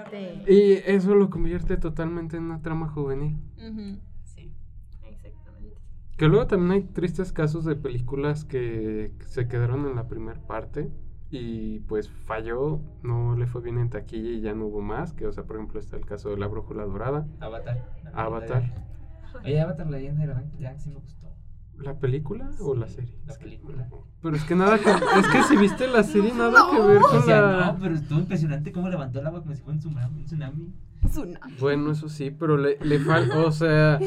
Y 0.46 0.72
eso 0.86 1.14
lo 1.14 1.30
convierte 1.30 1.76
totalmente 1.76 2.36
en 2.36 2.44
una 2.44 2.62
trama 2.62 2.88
juvenil. 2.88 3.36
Ujú, 3.56 3.98
Sí. 4.24 4.52
Exactamente. 5.02 5.76
Que 6.16 6.28
luego 6.28 6.46
también 6.46 6.72
hay 6.72 6.82
tristes 6.82 7.32
casos 7.32 7.64
de 7.64 7.74
películas 7.76 8.44
que 8.44 9.12
se 9.26 9.48
quedaron 9.48 9.86
en 9.86 9.96
la 9.96 10.08
primera 10.08 10.40
parte 10.46 10.90
y 11.30 11.80
pues 11.80 12.10
falló, 12.10 12.80
no 13.02 13.34
le 13.36 13.46
fue 13.46 13.62
bien 13.62 13.78
en 13.78 13.88
taquilla 13.90 14.30
y 14.30 14.40
ya 14.42 14.54
no 14.54 14.66
hubo 14.66 14.82
más, 14.82 15.14
que 15.14 15.26
o 15.26 15.32
sea, 15.32 15.44
por 15.44 15.56
ejemplo 15.56 15.80
está 15.80 15.96
el 15.96 16.04
caso 16.04 16.28
de 16.30 16.36
La 16.36 16.46
Brújula 16.46 16.84
Dorada, 16.84 17.26
Avatar. 17.40 17.90
Avatar. 18.12 18.91
Oye, 19.44 19.60
Avatar, 19.60 19.86
la 19.90 19.98
leyenda 19.98 20.26
de 20.26 20.60
ya 20.60 20.78
sí 20.78 20.90
me 20.90 20.96
gustó. 20.96 21.28
¿La 21.78 21.98
película 21.98 22.50
o 22.60 22.74
la 22.76 22.86
serie? 22.88 23.18
La 23.26 23.34
película. 23.34 23.88
Pero 24.20 24.36
es 24.36 24.44
que 24.44 24.54
nada 24.54 24.78
que, 24.78 24.90
es 24.90 25.28
que 25.32 25.42
si 25.48 25.56
viste 25.56 25.88
la 25.88 26.04
serie 26.04 26.32
nada 26.32 26.66
que 26.70 26.80
ver 26.80 26.98
O 26.98 27.00
con 27.08 27.22
sea, 27.24 27.40
la... 27.40 27.72
no, 27.72 27.78
pero 27.80 27.94
estuvo 27.94 28.18
impresionante 28.20 28.70
cómo 28.70 28.88
levantó 28.88 29.18
el 29.20 29.26
agua 29.26 29.40
como 29.42 29.54
si 29.54 29.62
fuera 29.62 29.74
un 29.74 29.78
tsunami. 29.80 30.16
Un 30.20 30.24
tsunami. 30.24 30.72
Tsunami. 31.08 31.54
Bueno, 31.58 31.90
eso 31.90 32.08
sí, 32.08 32.30
pero 32.30 32.56
le, 32.56 32.78
le 32.82 32.98
falta, 33.00 33.38
o 33.40 33.50
sea, 33.50 33.98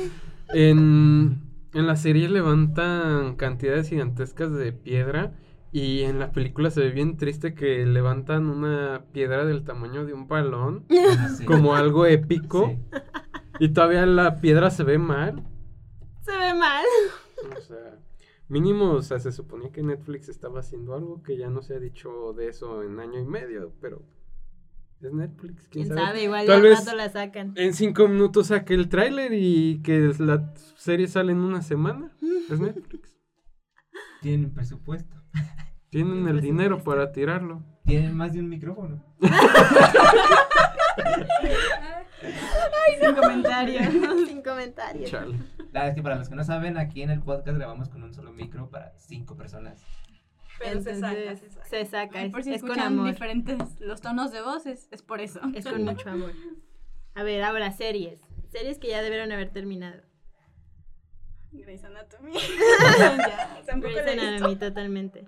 en, 0.53 1.41
en 1.73 1.87
la 1.87 1.95
serie 1.95 2.29
levantan 2.29 3.35
cantidades 3.35 3.89
gigantescas 3.89 4.53
de 4.53 4.71
piedra 4.71 5.33
Y 5.71 6.01
en 6.03 6.19
la 6.19 6.31
película 6.31 6.69
se 6.69 6.79
ve 6.81 6.91
bien 6.91 7.17
triste 7.17 7.53
que 7.53 7.85
levantan 7.85 8.45
una 8.45 9.03
piedra 9.11 9.43
del 9.45 9.63
tamaño 9.65 10.05
de 10.05 10.13
un 10.13 10.27
balón, 10.29 10.85
Sí. 11.37 11.43
como 11.45 11.75
algo 11.75 12.05
épico, 12.05 12.67
Sí. 12.69 12.77
Y 13.59 13.69
todavía 13.69 14.05
la 14.05 14.39
piedra 14.41 14.69
se 14.69 14.83
ve 14.83 14.97
mal. 14.97 15.43
Se 16.21 16.35
ve 16.37 16.53
mal. 16.53 16.85
O 17.57 17.61
sea, 17.61 17.99
mínimo, 18.47 18.91
o 18.91 19.01
sea, 19.01 19.19
se 19.19 19.31
suponía 19.31 19.71
que 19.71 19.83
Netflix 19.83 20.29
estaba 20.29 20.59
haciendo 20.59 20.93
algo 20.95 21.21
que 21.23 21.37
ya 21.37 21.49
no 21.49 21.61
se 21.61 21.75
ha 21.75 21.79
dicho 21.79 22.33
de 22.33 22.47
eso 22.49 22.83
en 22.83 22.99
año 22.99 23.19
y 23.19 23.25
medio, 23.25 23.73
pero 23.81 24.01
es 25.01 25.13
Netflix, 25.13 25.67
quién, 25.69 25.85
Quién 25.87 25.97
sabe, 25.97 26.23
igual 26.23 26.45
Tal 26.47 26.63
ya 26.63 26.69
vez- 26.69 26.79
rato 26.85 26.95
la 26.97 27.09
sacan. 27.09 27.53
En 27.55 27.73
cinco 27.73 28.07
minutos 28.07 28.47
saque 28.47 28.73
el 28.73 28.89
tráiler 28.89 29.33
y 29.33 29.81
que 29.83 30.13
la 30.19 30.53
serie 30.77 31.07
sale 31.07 31.31
en 31.33 31.39
una 31.39 31.61
semana. 31.61 32.11
Es 32.49 32.59
Netflix. 32.59 33.15
Tienen 34.21 34.53
presupuesto. 34.53 35.15
Tienen 35.89 36.27
el 36.27 36.41
dinero 36.41 36.83
para 36.83 37.11
tirarlo. 37.11 37.63
Tienen 37.85 38.15
más 38.17 38.33
de 38.33 38.39
un 38.39 38.49
micrófono. 38.49 39.03
Sin 42.99 43.15
comentarios. 43.15 43.85
Sin 44.27 44.41
comentarios. 44.41 45.11
Chale. 45.11 45.37
La 45.71 45.81
verdad 45.81 45.87
es 45.89 45.95
que 45.95 46.03
para 46.03 46.15
los 46.15 46.29
que 46.29 46.35
no 46.35 46.43
saben, 46.43 46.77
aquí 46.77 47.01
en 47.01 47.09
el 47.09 47.21
podcast 47.21 47.57
grabamos 47.57 47.89
con 47.89 48.03
un 48.03 48.13
solo 48.13 48.31
micro 48.31 48.69
para 48.69 48.93
cinco 48.97 49.35
personas. 49.35 49.83
Pero 50.59 50.81
se 50.81 50.95
saca, 50.95 51.13
Entonces, 51.19 51.39
se 51.39 51.49
saca. 51.49 51.65
se 51.67 51.85
saca, 51.85 52.19
Ay, 52.19 52.25
es, 52.27 52.31
por 52.31 52.43
si 52.43 52.53
es 52.53 52.61
con 52.61 52.79
amor. 52.79 53.07
diferentes 53.07 53.79
los 53.81 53.99
tonos 54.01 54.31
de 54.31 54.41
voz, 54.41 54.65
es, 54.65 54.87
por 55.05 55.19
eso. 55.19 55.41
Es 55.53 55.65
con 55.65 55.83
mucho 55.83 56.09
amor. 56.09 56.31
A 57.13 57.23
ver, 57.23 57.43
ahora 57.43 57.71
series. 57.71 58.21
Series 58.51 58.77
que 58.77 58.87
ya 58.89 59.01
debieron 59.01 59.31
haber 59.31 59.51
terminado. 59.51 60.01
Grey's 61.51 61.83
Anatomy. 61.83 62.33
ya, 63.67 63.75
Grey's. 63.75 64.07
Anatomy, 64.07 64.55
totalmente. 64.55 65.25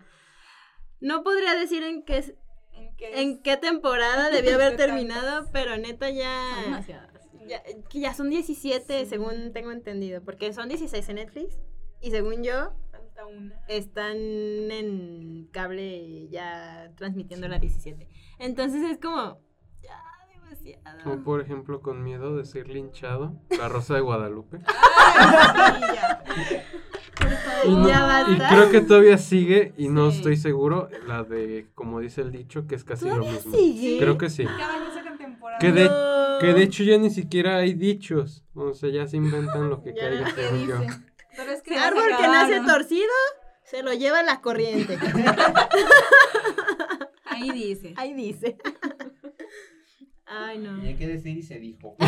No 0.99 1.23
podría 1.23 1.55
decir 1.55 1.83
en 1.83 2.03
qué, 2.03 2.35
¿En 2.73 2.95
qué, 2.95 3.21
en 3.21 3.41
qué 3.41 3.57
temporada 3.57 4.29
debió 4.29 4.55
haber 4.55 4.77
terminado, 4.77 5.49
pero 5.51 5.77
neta 5.77 6.07
Son 6.07 6.15
ya... 6.15 6.61
demasiadas. 6.63 7.16
Ya, 7.47 7.61
que 7.89 7.99
ya 7.99 8.13
son 8.13 8.29
17, 8.29 8.99
Sí. 8.99 9.05
según 9.09 9.51
tengo 9.53 9.71
entendido. 9.71 10.21
Porque 10.23 10.53
son 10.53 10.67
16 10.69 11.07
en 11.09 11.15
Netflix. 11.15 11.57
Y 12.01 12.11
según 12.11 12.43
yo, 12.43 12.73
Falta 12.91 13.25
una. 13.25 13.55
están 13.67 14.15
en 14.17 15.47
cable 15.51 16.27
ya 16.29 16.91
transmitiendo 16.95 17.47
la 17.47 17.57
17. 17.59 18.07
Entonces 18.39 18.83
es 18.83 18.97
como... 18.99 19.39
Ya, 19.81 20.01
demasiado. 20.33 21.23
por 21.23 21.41
ejemplo, 21.41 21.81
con 21.81 22.03
miedo 22.03 22.35
de 22.37 22.45
ser 22.45 22.67
linchado, 22.67 23.33
La 23.57 23.67
Rosa 23.69 23.95
de 23.95 24.01
Guadalupe. 24.01 24.59
Ay, 24.67 25.81
sí, 25.81 25.95
ya. 25.95 26.23
Y, 27.65 27.75
no- 27.75 27.87
creo 28.49 28.69
que 28.71 28.81
todavía 28.81 29.17
sigue, 29.17 29.73
y 29.77 29.89
no 29.89 30.09
estoy 30.09 30.37
seguro, 30.37 30.87
la 31.07 31.23
de, 31.23 31.67
como 31.75 31.99
dice 31.99 32.21
el 32.21 32.31
dicho, 32.31 32.67
que 32.67 32.75
es 32.75 32.83
casi 32.83 33.05
lo 33.05 33.15
¿Todavía 33.15 33.31
mismo. 33.33 33.55
sigue? 33.55 33.97
Creo 33.99 34.17
que 34.17 34.29
sí. 34.29 34.45
Cada 34.45 34.75
año 34.75 34.93
sacan 34.93 35.17
temporada. 35.17 35.37
Que 35.59 35.71
de, 35.71 35.85
No. 35.85 36.37
que 36.39 36.53
de 36.53 36.63
hecho 36.63 36.83
ya 36.83 36.97
ni 36.97 37.09
siquiera 37.09 37.57
hay 37.57 37.73
dichos. 37.73 38.43
O 38.53 38.73
sea, 38.73 38.89
ya 38.89 39.07
se 39.07 39.17
inventan 39.17 39.69
lo 39.69 39.81
que 39.81 39.93
caiga, 39.95 40.29
según 40.33 40.67
yo. 40.67 40.75
Pero 41.35 41.51
es 41.51 41.61
que 41.61 41.77
árbol 41.77 42.03
que 42.19 42.27
nace 42.27 42.61
torcido, 42.61 43.13
se 43.63 43.83
lo 43.83 43.93
lleva 43.93 44.23
la 44.23 44.41
corriente. 44.41 44.97
Ahí 47.25 47.51
dice. 47.51 47.93
Ahí 47.97 48.13
dice. 48.13 48.57
Ay, 50.25 50.57
no. 50.57 50.83
Y 50.83 50.87
hay 50.87 50.95
que 50.95 51.07
decir 51.07 51.37
y 51.37 51.43
se 51.43 51.59
dijo. 51.59 51.95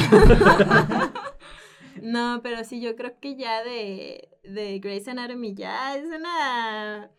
No, 2.02 2.40
pero 2.42 2.64
sí, 2.64 2.80
yo 2.80 2.96
creo 2.96 3.20
que 3.20 3.36
ya 3.36 3.62
de, 3.62 4.30
de 4.44 4.80
Grey's 4.80 5.06
Anatomy 5.10 5.54
ya 5.54 5.98
es 5.98 6.06
una... 6.06 7.12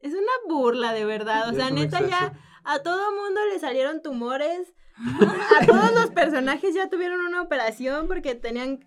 Es 0.00 0.14
una 0.14 0.32
burla, 0.48 0.94
de 0.94 1.04
verdad. 1.04 1.50
O 1.50 1.52
Ya 1.52 1.66
sea, 1.66 1.70
neta, 1.70 2.00
ya 2.08 2.32
a 2.64 2.78
todo 2.78 3.12
mundo 3.12 3.38
le 3.52 3.58
salieron 3.58 4.00
tumores. 4.00 4.72
A 5.60 5.66
todos 5.66 5.92
los 5.94 6.10
personajes 6.10 6.74
ya 6.74 6.88
tuvieron 6.88 7.20
una 7.20 7.42
operación 7.42 8.06
porque 8.06 8.34
tenían 8.34 8.80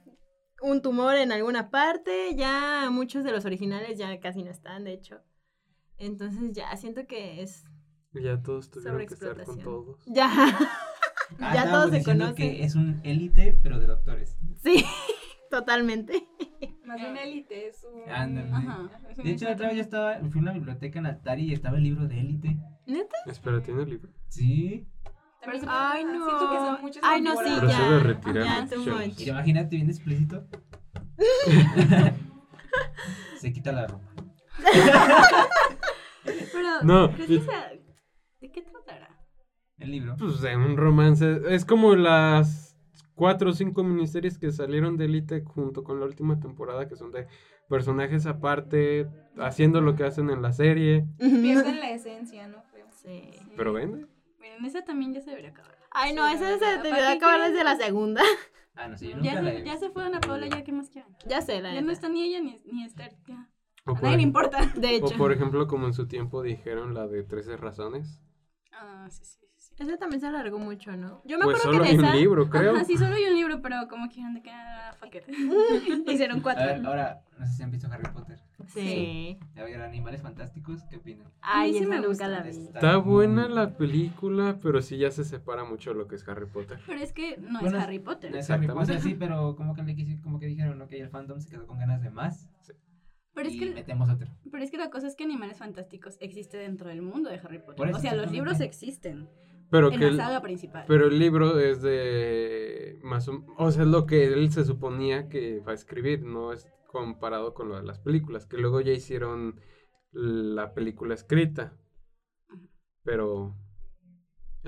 un 0.61 0.81
tumor 0.81 1.15
en 1.15 1.31
alguna 1.31 1.69
parte. 1.69 2.35
Ya 2.35 2.89
muchos 2.91 3.23
de 3.23 3.31
los 3.31 3.45
originales 3.45 3.97
ya 3.97 4.19
casi 4.19 4.43
no 4.43 4.51
están, 4.51 4.83
de 4.83 4.93
hecho. 4.93 5.21
Entonces 5.97 6.51
ya 6.53 6.75
siento 6.75 7.07
que 7.07 7.41
es... 7.41 7.65
Ya 8.13 8.41
todos 8.41 8.69
tuvieron 8.69 9.05
que 9.05 9.13
estar 9.13 9.43
con 9.43 9.59
todos. 9.59 10.03
Ya. 10.05 10.29
Ah, 11.39 11.51
ya 11.53 11.69
todos 11.69 11.91
se 11.91 12.03
conocen. 12.03 12.35
que 12.35 12.63
es 12.63 12.75
un 12.75 13.01
élite, 13.03 13.57
pero 13.61 13.77
de 13.77 13.87
doctores. 13.87 14.37
Sí, 14.63 14.85
totalmente. 15.51 16.25
Más 16.85 17.01
bien 17.01 17.17
élite 17.17 17.67
es 17.67 17.83
un. 17.83 18.09
Ándale. 18.09 18.49
Ajá. 18.51 18.89
es 19.09 19.17
un 19.17 19.25
De 19.25 19.31
hecho, 19.31 19.45
la 19.45 19.51
otra 19.51 19.67
vez 19.67 19.75
yo 19.75 19.81
estaba, 19.81 20.19
fui 20.19 20.39
a 20.39 20.43
una 20.43 20.53
biblioteca 20.53 20.99
en 20.99 21.07
Atari 21.07 21.43
y 21.43 21.53
estaba 21.53 21.77
el 21.77 21.83
libro 21.83 22.07
de 22.07 22.19
élite. 22.21 22.57
¿Neta? 22.85 23.17
Espera, 23.25 23.61
¿tiene 23.61 23.83
el 23.83 23.89
libro? 23.89 24.09
Sí. 24.29 24.87
También 25.45 25.63
se- 25.63 25.69
Ay, 25.69 26.03
no. 26.05 26.11
Siento 26.25 26.49
que 26.51 26.57
son 26.57 26.81
muchas 26.81 27.03
Ay, 27.05 27.21
no, 27.21 27.31
sí. 27.31 27.37
Pero 27.45 27.67
ya. 27.69 27.99
retirar, 27.99 28.43
Ya, 28.45 28.61
¿no? 28.63 28.69
too 28.69 28.79
much. 28.95 29.21
Imagínate 29.27 29.75
bien 29.75 29.89
explícito. 29.89 30.45
Se 33.37 33.53
quita 33.53 33.71
la 33.71 33.87
ropa. 33.87 34.05
Pero, 36.23 36.81
No, 36.83 37.11
¿crees 37.13 37.29
y- 37.29 37.37
que 37.39 37.45
sea- 37.45 37.71
¿de 38.41 38.51
qué 38.51 38.61
tratará? 38.61 39.09
El 39.77 39.91
libro. 39.91 40.15
Pues 40.17 40.41
de 40.41 40.55
un 40.55 40.77
romance. 40.77 41.41
Es 41.49 41.65
como 41.65 41.95
las 41.95 42.75
cuatro 43.13 43.49
o 43.51 43.53
cinco 43.53 43.83
miniseries 43.83 44.37
que 44.37 44.51
salieron 44.51 44.97
de 44.97 45.05
Elite 45.05 45.43
junto 45.43 45.83
con 45.83 45.99
la 45.99 46.05
última 46.05 46.39
temporada, 46.39 46.87
que 46.87 46.95
son 46.95 47.11
de 47.11 47.27
personajes 47.69 48.25
aparte, 48.25 49.07
haciendo 49.37 49.81
lo 49.81 49.95
que 49.95 50.03
hacen 50.05 50.29
en 50.29 50.41
la 50.41 50.53
serie. 50.53 51.05
Pierden 51.19 51.79
la 51.79 51.91
esencia, 51.91 52.47
¿no? 52.47 52.63
Creo. 52.71 52.87
Sí. 52.91 53.31
Pero 53.55 53.73
vende. 53.73 54.07
Miren, 54.45 54.65
esa 54.65 54.83
también 54.83 55.13
ya 55.13 55.21
se 55.21 55.29
debería 55.31 55.51
acabar. 55.51 55.77
Ay, 55.91 56.13
no, 56.13 56.27
Sí, 56.27 56.35
esa 56.35 56.57
se 56.59 56.65
verdad. 56.65 56.83
debió 56.83 56.91
¿Para 56.91 57.09
de 57.09 57.17
qué 57.19 57.25
acabar 57.25 57.51
desde 57.51 57.63
la 57.63 57.75
segunda. 57.77 58.21
Ah, 58.75 58.87
no 58.87 58.97
sé, 58.97 59.07
yo 59.09 59.15
nunca 59.17 59.33
Ya 59.33 59.41
la 59.41 59.51
se, 59.51 59.57
he 59.59 59.63
ya 59.63 59.77
se 59.77 59.89
fueron 59.89 60.15
a 60.15 60.19
Paola, 60.21 60.47
ya 60.47 60.63
que 60.63 60.71
más 60.71 60.89
quieren. 60.89 61.15
Ya 61.25 61.41
sé, 61.41 61.61
la 61.61 61.73
Ya 61.73 61.81
no 61.81 61.91
está 61.91 62.09
ni 62.09 62.23
ella 62.23 62.41
ni, 62.41 62.61
ni 62.65 62.83
Esther. 62.83 63.15
Ya. 63.27 63.49
O 63.85 63.91
A 63.93 63.93
por, 63.95 64.03
nadie 64.03 64.17
le 64.17 64.23
importa. 64.23 64.65
De 64.75 64.87
o 64.87 64.91
hecho. 64.97 65.17
por 65.17 65.31
ejemplo, 65.31 65.67
como 65.67 65.87
en 65.87 65.93
su 65.93 66.07
tiempo 66.07 66.41
dijeron 66.41 66.93
la 66.93 67.07
de 67.07 67.23
13 67.23 67.57
razones. 67.57 68.19
Ah, 68.71 69.07
sí, 69.09 69.23
sí, 69.25 69.39
sí. 69.77 69.83
Esa 69.83 69.97
también 69.97 70.19
se 70.21 70.27
alargó 70.27 70.57
mucho, 70.59 70.95
¿no? 70.95 71.21
Yo 71.25 71.37
me 71.37 71.45
Pues 71.45 71.57
acuerdo 71.59 71.63
solo 71.63 71.83
que 71.83 71.89
hay 71.89 71.93
en 71.95 71.99
un 71.99 72.05
esa... 72.05 72.15
libro, 72.15 72.49
creo. 72.49 72.75
Ajá, 72.75 72.83
sí, 72.85 72.97
solo 72.97 73.15
hay 73.15 73.25
un 73.25 73.35
libro, 73.35 73.61
pero 73.61 73.87
como 73.89 74.07
quieran 74.09 74.33
de 74.33 74.41
que 74.41 74.51
ah, 74.51 74.93
fuck 74.99 75.15
it. 75.15 75.23
Hicieron 76.09 76.39
A 76.39 76.43
cuatro. 76.43 76.65
ver, 76.65 76.85
ahora, 76.85 77.21
no 77.37 77.45
sé 77.45 77.53
si 77.53 77.63
han 77.63 77.71
visto 77.71 77.87
Harry 77.91 78.07
Potter. 78.13 78.39
Sí. 78.67 79.37
A 79.55 79.63
ver, 79.63 79.81
Animales 79.81 80.21
Fantásticos, 80.21 80.83
¿qué 80.89 80.97
opinan? 80.97 81.27
Ay, 81.41 81.73
sí 81.73 81.79
esa 81.79 81.87
me 81.89 81.95
nunca 81.97 82.07
gusta. 82.07 82.27
la 82.29 82.41
vi. 82.41 82.49
Está 82.49 82.97
buena 82.97 83.47
la 83.47 83.77
película, 83.77 84.57
pero 84.61 84.81
sí 84.81 84.97
ya 84.97 85.11
se 85.11 85.23
separa 85.23 85.63
mucho 85.65 85.93
lo 85.93 86.07
que 86.07 86.15
es 86.15 86.27
Harry 86.27 86.45
Potter. 86.47 86.79
Pero 86.87 86.99
es 86.99 87.13
que 87.13 87.37
no 87.37 87.59
Bueno, 87.61 87.77
es 87.77 87.83
Harry 87.83 87.99
Potter. 87.99 88.31
No 88.31 88.37
es 88.37 88.49
Harry. 88.49 88.67
Potter, 88.67 88.99
sí, 89.01 89.13
pero 89.13 89.55
como 89.55 89.75
que, 89.75 89.83
le 89.83 90.21
como 90.21 90.39
que 90.39 90.47
dijeron, 90.47 90.81
ok, 90.81 90.91
el 90.93 91.09
fandom 91.09 91.39
se 91.39 91.49
quedó 91.49 91.67
con 91.67 91.77
ganas 91.79 92.01
de 92.01 92.09
más. 92.09 92.49
Pero 93.33 93.49
es, 93.49 93.59
que, 93.59 93.69
metemos 93.71 94.09
otro. 94.09 94.29
pero 94.49 94.63
es 94.63 94.71
que 94.71 94.77
la 94.77 94.89
cosa 94.89 95.07
es 95.07 95.15
que 95.17 95.25
Animales 95.25 95.57
Fantásticos 95.57 96.15
existe 96.21 96.55
dentro 96.57 96.87
del 96.87 97.01
mundo 97.01 97.29
de 97.29 97.35
Harry 97.35 97.59
Potter. 97.59 97.93
O 97.93 97.99
sea, 97.99 98.15
los 98.15 98.31
libros 98.31 98.61
existen 98.61 99.27
Pero 99.69 99.91
en 99.91 99.99
que 99.99 100.05
la 100.05 100.11
el, 100.11 100.17
saga 100.17 100.41
principal. 100.41 100.85
pero 100.87 101.07
el 101.07 101.19
libro 101.19 101.59
es 101.59 101.81
de 101.81 102.99
más 103.03 103.27
o, 103.27 103.43
o 103.57 103.71
sea, 103.71 103.83
es 103.83 103.89
lo 103.89 104.05
que 104.05 104.25
él 104.25 104.51
se 104.51 104.63
suponía 104.63 105.27
que 105.27 105.59
va 105.59 105.71
a 105.71 105.75
escribir, 105.75 106.23
no 106.23 106.53
es 106.53 106.67
comparado 106.87 107.53
con 107.53 107.69
lo 107.69 107.75
de 107.75 107.83
las 107.83 107.99
películas, 107.99 108.45
que 108.45 108.57
luego 108.57 108.79
ya 108.81 108.93
hicieron 108.93 109.59
la 110.11 110.73
película 110.73 111.13
escrita. 111.13 111.77
Pero 113.03 113.55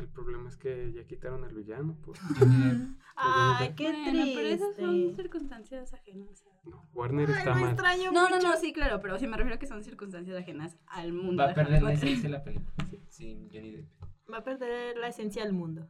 el 0.02 0.08
problema 0.08 0.48
es 0.50 0.58
que 0.58 0.92
ya 0.94 1.06
quitaron 1.06 1.44
al 1.44 1.54
villano, 1.54 1.98
pues. 2.04 2.20
Ay, 3.16 3.74
qué 3.76 3.92
Bueno, 3.92 4.24
pero 4.36 4.48
esas 4.48 4.76
son 4.76 4.92
triste. 4.96 5.16
circunstancias 5.24 5.94
ajenas. 5.94 6.44
No, 6.66 6.84
Warner 6.94 7.30
Ay, 7.32 7.36
está 7.40 7.54
mal. 7.56 7.70
extraño 7.72 8.12
No, 8.12 8.30
no, 8.30 8.36
mucho. 8.36 8.48
no, 8.50 8.58
sí, 8.58 8.74
claro, 8.74 9.00
pero 9.02 9.18
sí 9.18 9.26
me 9.28 9.38
refiero 9.38 9.56
a 9.56 9.60
que 9.60 9.68
son 9.68 9.82
circunstancias 9.84 10.38
ajenas 10.38 10.78
al 10.88 11.14
mundo 11.14 11.44
Va 11.44 11.52
a 11.52 11.54
perder 11.56 11.82
la 11.82 11.94
esencia 11.94 12.24
de 12.24 12.30
la 12.30 12.44
película. 12.44 12.72
Sin 13.10 13.50
Johnny 13.52 13.72
Depp. 13.72 13.88
Va 14.32 14.38
a 14.40 14.44
perder 14.44 14.98
la 14.98 15.08
esencia 15.08 15.44
del 15.44 15.54
mundo. 15.54 15.88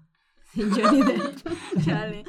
Sin 0.53 0.69
Johnny 0.71 1.01
Depp. 1.01 1.35
Chale. 1.83 2.23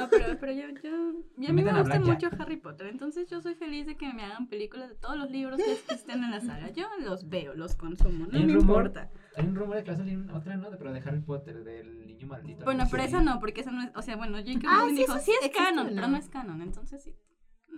No, 0.00 0.08
pero, 0.10 0.36
pero 0.40 0.52
yo, 0.52 0.62
yo, 0.82 1.12
y 1.38 1.46
a 1.46 1.52
mí 1.52 1.62
me 1.62 1.72
gusta 1.78 2.00
mucho 2.00 2.28
Harry 2.38 2.56
Potter, 2.56 2.86
entonces 2.88 3.28
yo 3.28 3.40
soy 3.40 3.54
feliz 3.54 3.86
de 3.86 3.96
que 3.96 4.12
me 4.12 4.24
hagan 4.24 4.48
películas 4.48 4.88
de 4.88 4.94
todos 4.96 5.16
los 5.16 5.30
libros 5.30 5.58
que 5.58 5.72
existen 5.74 6.24
en 6.24 6.30
la 6.32 6.40
saga. 6.40 6.70
Yo 6.70 6.86
los 7.04 7.28
veo, 7.28 7.54
los 7.54 7.76
consumo, 7.76 8.26
no 8.26 8.32
me 8.40 8.52
rumor. 8.54 8.60
importa. 8.62 9.10
Hay 9.36 9.46
un 9.46 9.54
rumor 9.54 9.76
de 9.76 9.84
que 9.84 9.90
va 9.90 9.94
a 9.94 9.98
salir 9.98 10.30
otra, 10.32 10.56
¿no? 10.56 10.70
Pero 10.76 10.92
de 10.92 11.00
Harry 11.00 11.20
Potter, 11.20 11.62
del 11.64 12.06
niño 12.06 12.26
maldito. 12.26 12.64
Bueno, 12.64 12.84
pero 12.90 13.02
esa 13.04 13.22
no, 13.22 13.38
porque 13.38 13.60
esa 13.60 13.70
no 13.70 13.82
es, 13.82 13.90
o 13.94 14.02
sea, 14.02 14.16
bueno, 14.16 14.38
J.K. 14.38 14.60
Ah, 14.68 14.80
Rowling 14.80 14.94
sí, 14.96 15.00
dijo, 15.02 15.14
eso 15.16 15.24
sí 15.24 15.30
es 15.32 15.46
existe, 15.46 15.64
canon, 15.64 15.86
¿no? 15.88 15.94
pero 15.94 16.08
no 16.08 16.16
es 16.16 16.28
canon, 16.28 16.62
entonces 16.62 17.02
sí. 17.02 17.14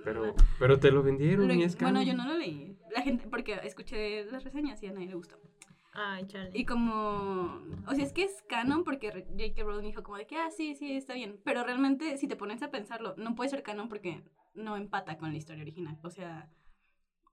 Pero, 0.05 0.35
pero 0.59 0.81
te 0.81 0.91
lo 0.91 1.03
vendieron 1.03 1.47
Lo- 1.49 1.55
y 1.55 1.63
es 1.63 1.77
bueno, 1.79 1.99
canon. 2.01 2.05
yo 2.05 2.15
no 2.15 2.27
lo 2.27 2.39
leí. 2.39 2.77
La 2.95 3.03
gente, 3.03 3.27
porque 3.29 3.61
escuché 3.65 4.25
las 4.25 4.43
reseñas 4.45 4.83
y 4.83 4.87
a 4.87 4.93
nadie 4.93 5.07
le 5.09 5.15
gustó. 5.15 5.37
Ay, 5.95 6.27
chale. 6.27 6.51
Y 6.55 6.65
como, 6.65 7.61
o 7.87 7.95
sea, 7.95 8.03
es 8.03 8.15
que 8.15 8.25
es 8.25 8.43
canon 8.49 8.83
porque 8.83 9.11
J.K. 9.11 9.63
Rowling 9.63 9.89
dijo 9.89 10.03
como 10.03 10.17
de 10.17 10.27
que, 10.27 10.37
ah, 10.39 10.51
sí, 10.51 10.75
sí, 10.75 10.97
está 10.97 11.13
bien. 11.13 11.39
Pero 11.45 11.63
realmente, 11.65 12.17
si 12.17 12.27
te 12.27 12.35
pones 12.37 12.63
a 12.63 12.71
pensarlo, 12.71 13.15
no 13.19 13.35
puede 13.35 13.51
ser 13.51 13.63
canon 13.63 13.89
porque 13.91 14.25
no 14.55 14.77
empata 14.79 15.19
con 15.19 15.31
la 15.33 15.37
historia 15.39 15.63
original. 15.63 15.99
O 16.03 16.09
sea, 16.11 16.49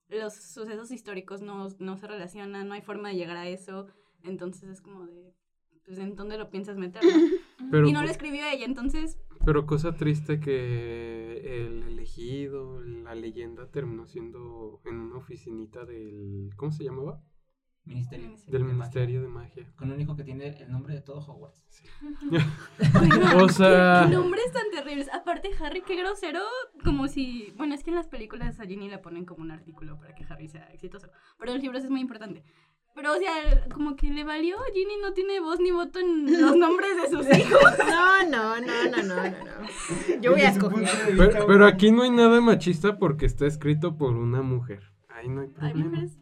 los 0.10 0.34
sucesos 0.36 0.92
históricos 0.92 1.42
no, 1.42 1.70
no 1.80 1.96
se 1.98 2.08
relacionan, 2.08 2.68
no 2.68 2.74
hay 2.74 2.82
forma 2.82 3.10
de 3.10 3.16
llegar 3.16 3.38
a 3.38 3.48
eso. 3.48 3.88
Entonces 4.24 4.70
es 4.70 4.82
como 4.82 5.06
de, 5.06 5.34
pues, 5.86 5.98
¿en 5.98 6.16
dónde 6.16 6.38
lo 6.38 6.50
piensas 6.50 6.78
meter? 6.78 7.04
no? 7.04 7.12
Pero, 7.72 7.88
y 7.88 7.92
no 7.92 8.02
lo 8.02 8.10
escribió 8.10 8.46
ella, 8.48 8.66
entonces, 8.66 9.20
pero 9.46 9.66
cosa 9.66 9.96
triste 9.96 10.40
que 10.40 11.66
el 11.66 11.84
elegido, 11.84 12.82
la 12.82 13.16
leyenda 13.16 13.70
terminó 13.72 14.06
siendo 14.06 14.82
en 14.86 14.96
una 15.00 15.18
oficinita 15.18 15.86
del... 15.86 16.52
¿Cómo 16.56 16.72
se 16.72 16.84
llamaba? 16.84 17.24
Ministerio. 17.86 18.36
Del 18.48 18.62
de 18.62 18.68
Ministerio 18.68 19.22
Magia. 19.22 19.22
de 19.22 19.28
Magia. 19.28 19.76
Con 19.76 19.92
un 19.92 20.00
hijo 20.00 20.16
que 20.16 20.24
tiene 20.24 20.50
el 20.50 20.72
nombre 20.72 20.94
de 20.94 21.02
todo 21.02 21.20
Hogwarts. 21.20 21.64
O 23.42 23.50
sea... 23.50 24.04
¿Qué, 24.04 24.10
qué 24.10 24.16
nombres 24.18 24.52
tan 24.52 24.70
terribles. 24.72 25.10
Aparte, 25.14 25.50
Harry, 25.60 25.82
qué 25.82 25.96
grosero. 25.96 26.42
Como 26.84 27.08
si. 27.08 27.54
Bueno, 27.58 27.74
es 27.74 27.84
que 27.84 27.90
en 27.90 27.96
las 27.96 28.08
películas 28.08 28.60
a 28.60 28.66
Ginny 28.66 28.90
le 28.90 29.00
ponen 29.00 29.26
como 29.26 29.42
un 29.42 29.52
artículo 29.52 29.98
para 29.98 30.14
que 30.14 30.26
Harry 30.26 30.48
sea 30.50 30.66
exitoso. 30.74 31.10
Pero 31.40 31.52
en 31.52 31.58
los 31.58 31.64
libros 31.64 31.84
es 31.84 31.90
muy 31.90 32.02
importante. 32.02 32.44
Pero, 33.02 33.14
o 33.14 33.18
sea, 33.18 33.64
como 33.74 33.96
que 33.96 34.08
le 34.10 34.24
valió. 34.24 34.58
Ginny 34.74 34.98
no 35.02 35.14
tiene 35.14 35.40
voz 35.40 35.60
ni 35.60 35.72
voto 35.72 36.00
en 36.00 36.42
los 36.42 36.56
nombres 36.56 36.90
de 37.02 37.10
sus 37.10 37.38
hijos. 37.38 37.60
No, 37.90 38.24
no, 38.30 38.60
no, 38.60 38.84
no, 38.92 39.04
no, 39.04 39.16
no, 39.16 39.30
no. 39.30 40.22
Yo 40.22 40.32
voy 40.32 40.42
a 40.42 40.50
escoger. 40.50 40.88
Pero, 41.18 41.48
pero 41.48 41.66
aquí 41.66 41.92
no 41.92 42.04
hay 42.04 42.12
nada 42.12 42.42
machista 42.42 42.98
porque 42.98 43.26
está 43.26 43.46
escrito 43.46 43.98
por 43.98 44.16
una 44.16 44.42
mujer. 44.42 44.84
Ahí 45.08 45.30
no 45.30 45.42
hay 45.42 45.48
Hay 45.48 45.72
problema. 45.72 45.90
mujeres 45.90 46.18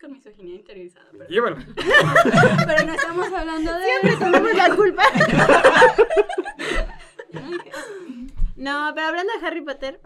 con 0.00 0.12
misoginia 0.12 0.54
interiorizada. 0.56 1.06
Pero, 1.12 1.28
Llévala. 1.28 1.66
pero 2.66 2.86
no 2.86 2.92
estamos 2.92 3.32
hablando 3.32 3.72
de. 3.72 3.84
Siempre 3.84 4.16
tenemos 4.16 4.54
la 4.54 4.76
culpa. 4.76 5.02
No, 8.54 8.92
pero 8.94 9.08
hablando 9.08 9.32
de 9.40 9.46
Harry 9.46 9.60
Potter, 9.62 10.00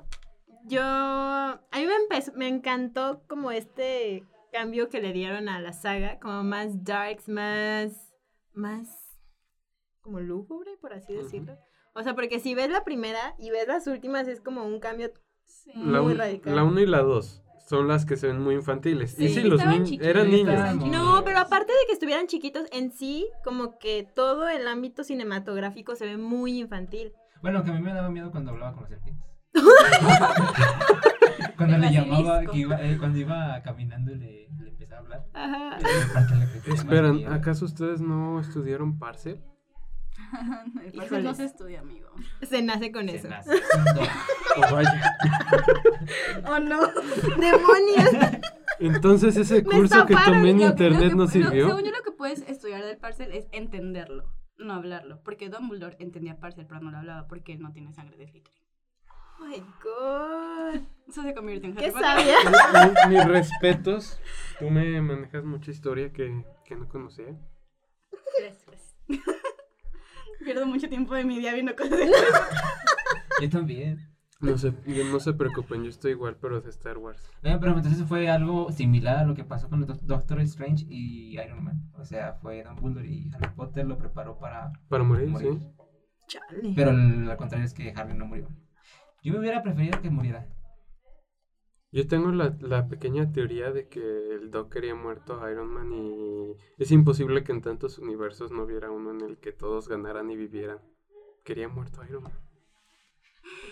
yo. 0.65 0.81
A 0.81 1.61
mí 1.75 1.87
me, 1.87 1.95
empezó, 1.95 2.33
me 2.35 2.49
encantó 2.49 3.21
como 3.29 3.51
este 3.51 4.25
cambio 4.57 4.89
que 4.89 5.01
le 5.01 5.13
dieron 5.13 5.49
a 5.49 5.61
la 5.61 5.73
saga, 5.73 6.19
como 6.19 6.43
más 6.45 6.83
darks, 6.85 7.29
más. 7.29 7.93
más. 8.55 8.89
como 10.01 10.21
lúgubre, 10.21 10.71
por 10.81 10.93
así 10.95 11.13
decirlo. 11.15 11.59
O 11.95 12.03
sea, 12.03 12.15
porque 12.15 12.39
si 12.41 12.55
ves 12.55 12.71
la 12.71 12.85
primera 12.85 13.35
y 13.39 13.51
ves 13.51 13.67
las 13.69 13.87
últimas, 13.87 14.29
es 14.29 14.41
como 14.41 14.65
un 14.65 14.81
cambio. 14.81 15.13
Sí. 15.45 15.71
La, 15.75 16.01
Muy 16.01 16.13
un- 16.13 16.19
radical. 16.19 16.55
la 16.57 16.65
1 16.65 16.81
y 16.81 16.87
la 16.87 17.03
2 17.03 17.43
son 17.69 17.89
las 17.89 18.07
que 18.07 18.17
se 18.17 18.29
ven 18.29 18.41
muy 18.41 18.55
infantiles. 18.55 19.19
y 19.19 19.29
Sí, 19.29 19.35
sí, 19.35 19.49
los 19.49 19.65
niños 19.67 19.91
eran 20.01 20.31
niños. 20.31 20.79
No, 20.91 21.23
pero 21.25 21.39
aparte 21.41 21.73
de 21.73 21.87
que 21.87 21.93
estuvieran 21.93 22.29
chiquitos, 22.29 22.67
en 22.73 22.93
sí, 22.93 23.29
como 23.45 23.79
que 23.79 24.09
todo 24.15 24.49
el 24.49 24.69
ámbito 24.69 25.03
cinematográfico 25.05 25.97
se 25.97 26.07
ve 26.07 26.17
muy 26.17 26.61
infantil. 26.61 27.13
Bueno, 27.43 27.63
que 27.65 27.71
a 27.71 27.75
mí 27.75 27.81
me 27.81 27.93
daba 27.93 28.09
miedo 28.09 28.31
cuando 28.31 28.53
hablaba 28.53 28.73
con 28.73 28.83
los 28.83 28.91
serpientes. 28.91 29.27
cuando 31.57 31.79
le 31.79 31.93
llamaba, 31.93 32.41
que 32.45 32.59
iba, 32.59 32.83
eh, 32.83 32.97
cuando 32.99 33.19
iba 33.19 33.63
caminando 33.63 34.13
y 34.13 34.17
le, 34.19 34.49
le 34.61 34.71
empezaba 34.71 34.97
a 35.01 35.03
hablar. 35.03 35.25
Ajá. 35.35 35.79
Esperan. 36.67 37.33
¿acaso 37.33 37.65
ustedes 37.65 38.01
no 38.01 38.41
estudiaron 38.41 38.99
Parcel? 38.99 39.43
El 40.85 40.93
parcial 40.93 41.25
no 41.25 41.35
se 41.35 41.45
estudia, 41.45 41.81
amigo. 41.81 42.09
Se 42.43 42.63
nace 42.63 42.91
con 42.91 43.09
Se 43.09 43.17
eso. 43.17 43.29
nace. 43.29 43.51
Un 43.51 43.85
don. 43.95 44.07
Oh, 44.57 44.73
vaya. 44.75 45.17
Oh, 46.49 46.59
no. 46.59 46.81
¡Demonios! 47.39 48.41
Entonces 48.79 49.37
ese 49.37 49.63
curso 49.63 50.07
que 50.07 50.15
tomé 50.25 50.51
en 50.51 50.59
Lo 50.61 50.67
internet 50.67 51.03
lo 51.03 51.09
que- 51.11 51.15
no 51.17 51.23
lo- 51.25 51.29
sirvió. 51.29 51.67
según 51.69 51.85
yo, 51.85 51.91
lo 51.93 52.03
que 52.03 52.13
puedes 52.13 52.41
estudiar 52.49 52.85
del 52.85 52.97
parcel 52.99 53.33
es 53.33 53.47
entenderlo, 53.53 54.33
no 54.59 54.75
hablarlo. 54.75 55.21
Porque 55.23 55.49
Dumbledore 55.51 55.97
entendía 56.01 56.39
parcel, 56.39 56.67
pero 56.67 56.81
no 56.81 56.91
lo 56.91 56.99
hablaba 56.99 57.27
porque 57.27 57.53
él 57.53 57.61
no 57.61 57.73
tiene 57.73 57.93
sangre 57.93 58.17
de 58.17 58.27
Slytherin. 58.27 58.66
Oh 59.39 59.45
my 59.47 59.59
god. 59.83 60.83
Eso 61.09 61.23
se 61.23 61.35
convierte 61.35 61.67
en 61.69 61.75
¡Qué 61.77 61.85
Harry 61.87 61.93
Potter. 61.93 62.07
sabia! 62.09 63.09
Mi- 63.09 63.15
Mis 63.17 63.25
respetos. 63.27 64.21
Tú 64.59 64.71
me 64.71 65.01
manejas 65.01 65.45
mucha 65.45 65.71
historia 65.71 66.13
que, 66.13 66.45
que 66.65 66.77
no 66.77 66.89
conocía. 66.89 67.27
Gracias. 68.41 68.97
Pierdo 70.45 70.67
mucho 70.67 70.89
tiempo 70.89 71.15
de 71.15 71.25
mi 71.25 71.39
día 71.39 71.55
viendo 71.55 71.75
cosas 71.75 71.99
de 71.99 72.07
Yo 73.43 73.51
también. 73.51 73.99
No 74.39 74.59
se, 74.59 74.71
no 75.11 75.19
se 75.19 75.33
preocupen, 75.33 75.83
yo 75.83 75.89
estoy 75.89 76.11
igual, 76.11 76.37
pero 76.39 76.61
de 76.61 76.69
Star 76.69 76.99
Wars. 76.99 77.23
Eh, 77.43 77.57
pero 77.59 77.73
entonces 77.75 78.07
fue 78.07 78.29
algo 78.29 78.71
similar 78.71 79.17
a 79.17 79.25
lo 79.25 79.35
que 79.35 79.45
pasó 79.45 79.71
con 79.71 79.87
Doc- 79.87 80.03
Doctor 80.03 80.41
Strange 80.43 80.85
y 80.91 81.41
Iron 81.41 81.65
Man. 81.65 81.91
O 81.99 82.05
sea, 82.05 82.35
fue 82.35 82.63
Dumbledore 82.63 83.09
y 83.09 83.31
Harry 83.35 83.49
Potter 83.57 83.87
lo 83.87 83.97
preparó 83.97 84.39
para 84.39 84.73
Para 84.91 85.05
morir, 85.05 85.29
morir. 85.29 85.59
sí. 85.59 85.69
Chale. 86.29 86.73
Pero 86.77 86.91
al 86.91 87.31
al 87.31 87.37
contrario 87.39 87.65
es 87.65 87.73
que 87.73 87.95
Harry 87.97 88.13
no 88.13 88.27
murió. 88.27 88.49
Yo 89.27 89.33
me 89.33 89.41
hubiera 89.41 89.61
preferido 89.61 90.01
que 90.01 90.09
muriera. 90.09 90.47
Yo 91.91 92.07
tengo 92.07 92.31
la, 92.31 92.57
la 92.61 92.87
pequeña 92.87 93.33
teoría 93.33 93.73
de 93.73 93.89
que 93.89 93.99
el 94.35 94.53
Doc 94.53 94.73
quería 94.73 94.95
muerto 94.95 95.43
a 95.43 95.51
Iron 95.51 95.67
Man 95.67 95.93
y 95.93 96.55
es 96.79 96.93
imposible 96.93 97.43
que 97.43 97.51
en 97.51 97.61
tantos 97.61 97.99
universos 97.99 98.53
no 98.53 98.63
hubiera 98.63 98.89
uno 98.93 99.11
en 99.11 99.23
el 99.23 99.39
que 99.39 99.51
todos 99.51 99.89
ganaran 99.89 100.31
y 100.31 100.37
vivieran. 100.37 100.79
Quería 101.45 101.67
muerto 101.67 102.03
a 102.03 102.07
Iron 102.09 102.23
Man. 102.23 102.39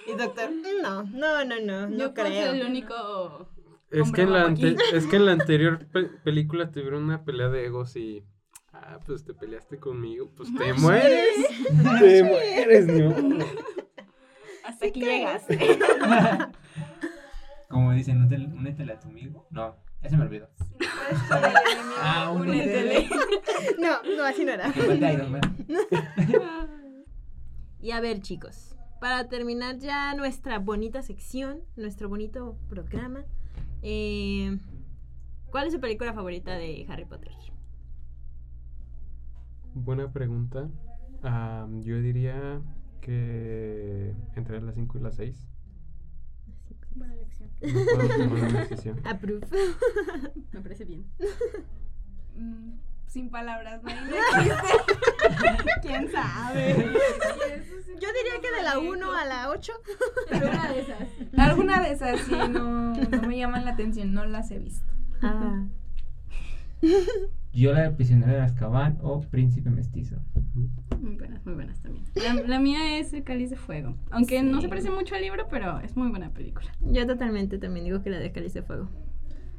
Y 0.09 0.15
doctor, 0.17 0.51
no, 0.51 1.05
no, 1.05 1.45
no, 1.45 1.61
no, 1.61 1.87
no 1.89 1.97
Yo 1.99 2.07
ser 2.07 2.15
creo. 2.15 2.53
el 2.53 2.67
único. 2.67 3.49
Es 3.93 4.11
que, 4.11 4.23
en 4.23 4.33
la 4.33 4.47
ante- 4.47 4.77
es 4.93 5.07
que 5.07 5.17
en 5.17 5.27
la 5.27 5.33
anterior 5.39 5.87
pe- 5.93 6.11
película 6.25 6.73
tuvieron 6.73 7.05
una 7.05 7.25
pelea 7.25 7.49
de 7.49 7.67
egos 7.67 7.95
y... 7.95 8.25
Ah, 8.73 8.99
pues 9.07 9.25
te 9.25 9.35
peleaste 9.35 9.79
conmigo, 9.79 10.33
pues 10.37 10.53
te 10.53 10.73
mueres. 10.73 11.29
te 12.01 12.25
mueres, 12.25 12.87
¿no? 12.89 13.45
Hasta 14.65 14.87
aquí 14.87 15.01
llegas. 15.01 15.45
Como 17.69 17.93
dicen, 17.93 18.19
"Únete- 18.29 18.53
únetele 18.53 18.93
a 18.93 19.01
tu 19.01 19.09
amigo. 19.09 19.47
No, 19.51 19.77
ese 20.03 20.17
me 20.17 20.25
olvidó. 20.25 20.49
Ah, 22.01 22.31
únetele. 22.35 23.09
No, 23.79 24.03
no, 24.17 24.25
así 24.25 24.45
no 24.45 24.53
era. 24.53 24.73
Y 27.81 27.91
a 27.91 28.01
ver, 28.01 28.21
chicos, 28.23 28.75
para 29.01 29.29
terminar 29.29 29.77
ya 29.79 30.15
nuestra 30.15 30.59
bonita 30.59 31.03
sección, 31.03 31.61
nuestro 31.77 32.09
bonito 32.09 32.57
programa, 32.71 33.25
eh, 33.83 34.57
¿cuál 35.51 35.67
es 35.67 35.75
su 35.75 35.81
película 35.81 36.15
favorita 36.15 36.55
de 36.57 36.87
Harry 36.89 37.05
Potter? 37.05 37.33
Buena 39.75 40.11
pregunta. 40.13 40.69
Ah, 41.23 41.67
yo 41.83 42.01
diría 42.01 42.63
que 43.05 44.15
entre 44.35 44.63
las 44.63 44.75
5 44.75 44.99
y 44.99 45.01
las 45.03 45.17
6. 45.17 45.47
Buena 46.95 47.15
elección. 47.15 47.51
No 47.61 47.85
puedo 47.85 48.09
tomar 48.09 48.45
una 48.45 48.61
decisión. 48.61 49.01
Approve. 49.05 49.47
Me 50.53 50.61
parece 50.61 50.85
bien. 50.85 51.05
Mm, 52.37 52.79
sin 53.07 53.31
palabras, 53.31 53.83
¿no? 53.83 53.91
¿Quién 55.83 56.11
sabe? 56.11 56.77
Yo 58.01 58.09
diría 58.09 58.41
que 58.41 58.51
de 58.57 58.63
la 58.63 58.79
1 58.79 59.13
a 59.13 59.25
la 59.27 59.51
8. 59.51 59.73
Alguna 60.33 60.73
de 60.73 60.81
esas. 60.81 61.09
Alguna 61.37 61.81
de 61.83 61.93
esas 61.93 62.21
sí 62.21 62.35
no, 62.35 62.95
no 62.95 63.23
me 63.29 63.37
llaman 63.37 63.65
la 63.65 63.73
atención, 63.73 64.15
no 64.15 64.25
las 64.25 64.51
he 64.51 64.59
visto. 64.59 64.87
Ah. 65.21 65.63
Yo 67.53 67.73
la 67.73 67.83
del 67.83 67.95
prisionero 67.95 68.33
de 68.33 68.41
Azkaban 68.41 68.99
o 69.03 69.21
Príncipe 69.21 69.71
Mestizo. 69.71 70.17
Muy 71.01 71.17
buenas, 71.17 71.45
muy 71.47 71.55
buenas 71.55 71.81
también. 71.81 72.05
La, 72.15 72.35
la 72.35 72.59
mía 72.59 72.99
es 72.99 73.13
El 73.13 73.23
Cáliz 73.23 73.51
de 73.51 73.57
Fuego. 73.57 73.97
Aunque 74.11 74.43
no 74.43 74.61
se 74.61 74.69
parece 74.69 74.91
mucho 74.91 75.15
al 75.15 75.23
libro, 75.23 75.47
pero 75.49 75.79
es 75.81 75.97
muy 75.97 76.09
buena 76.09 76.31
película. 76.31 76.67
Yo 76.81 77.07
totalmente 77.07 77.59
también 77.59 77.85
digo 77.85 78.03
que 78.03 78.11
la 78.11 78.19
de 78.19 78.33
Cáliz 78.33 78.55
de 78.55 78.63
Fuego. 78.63 78.89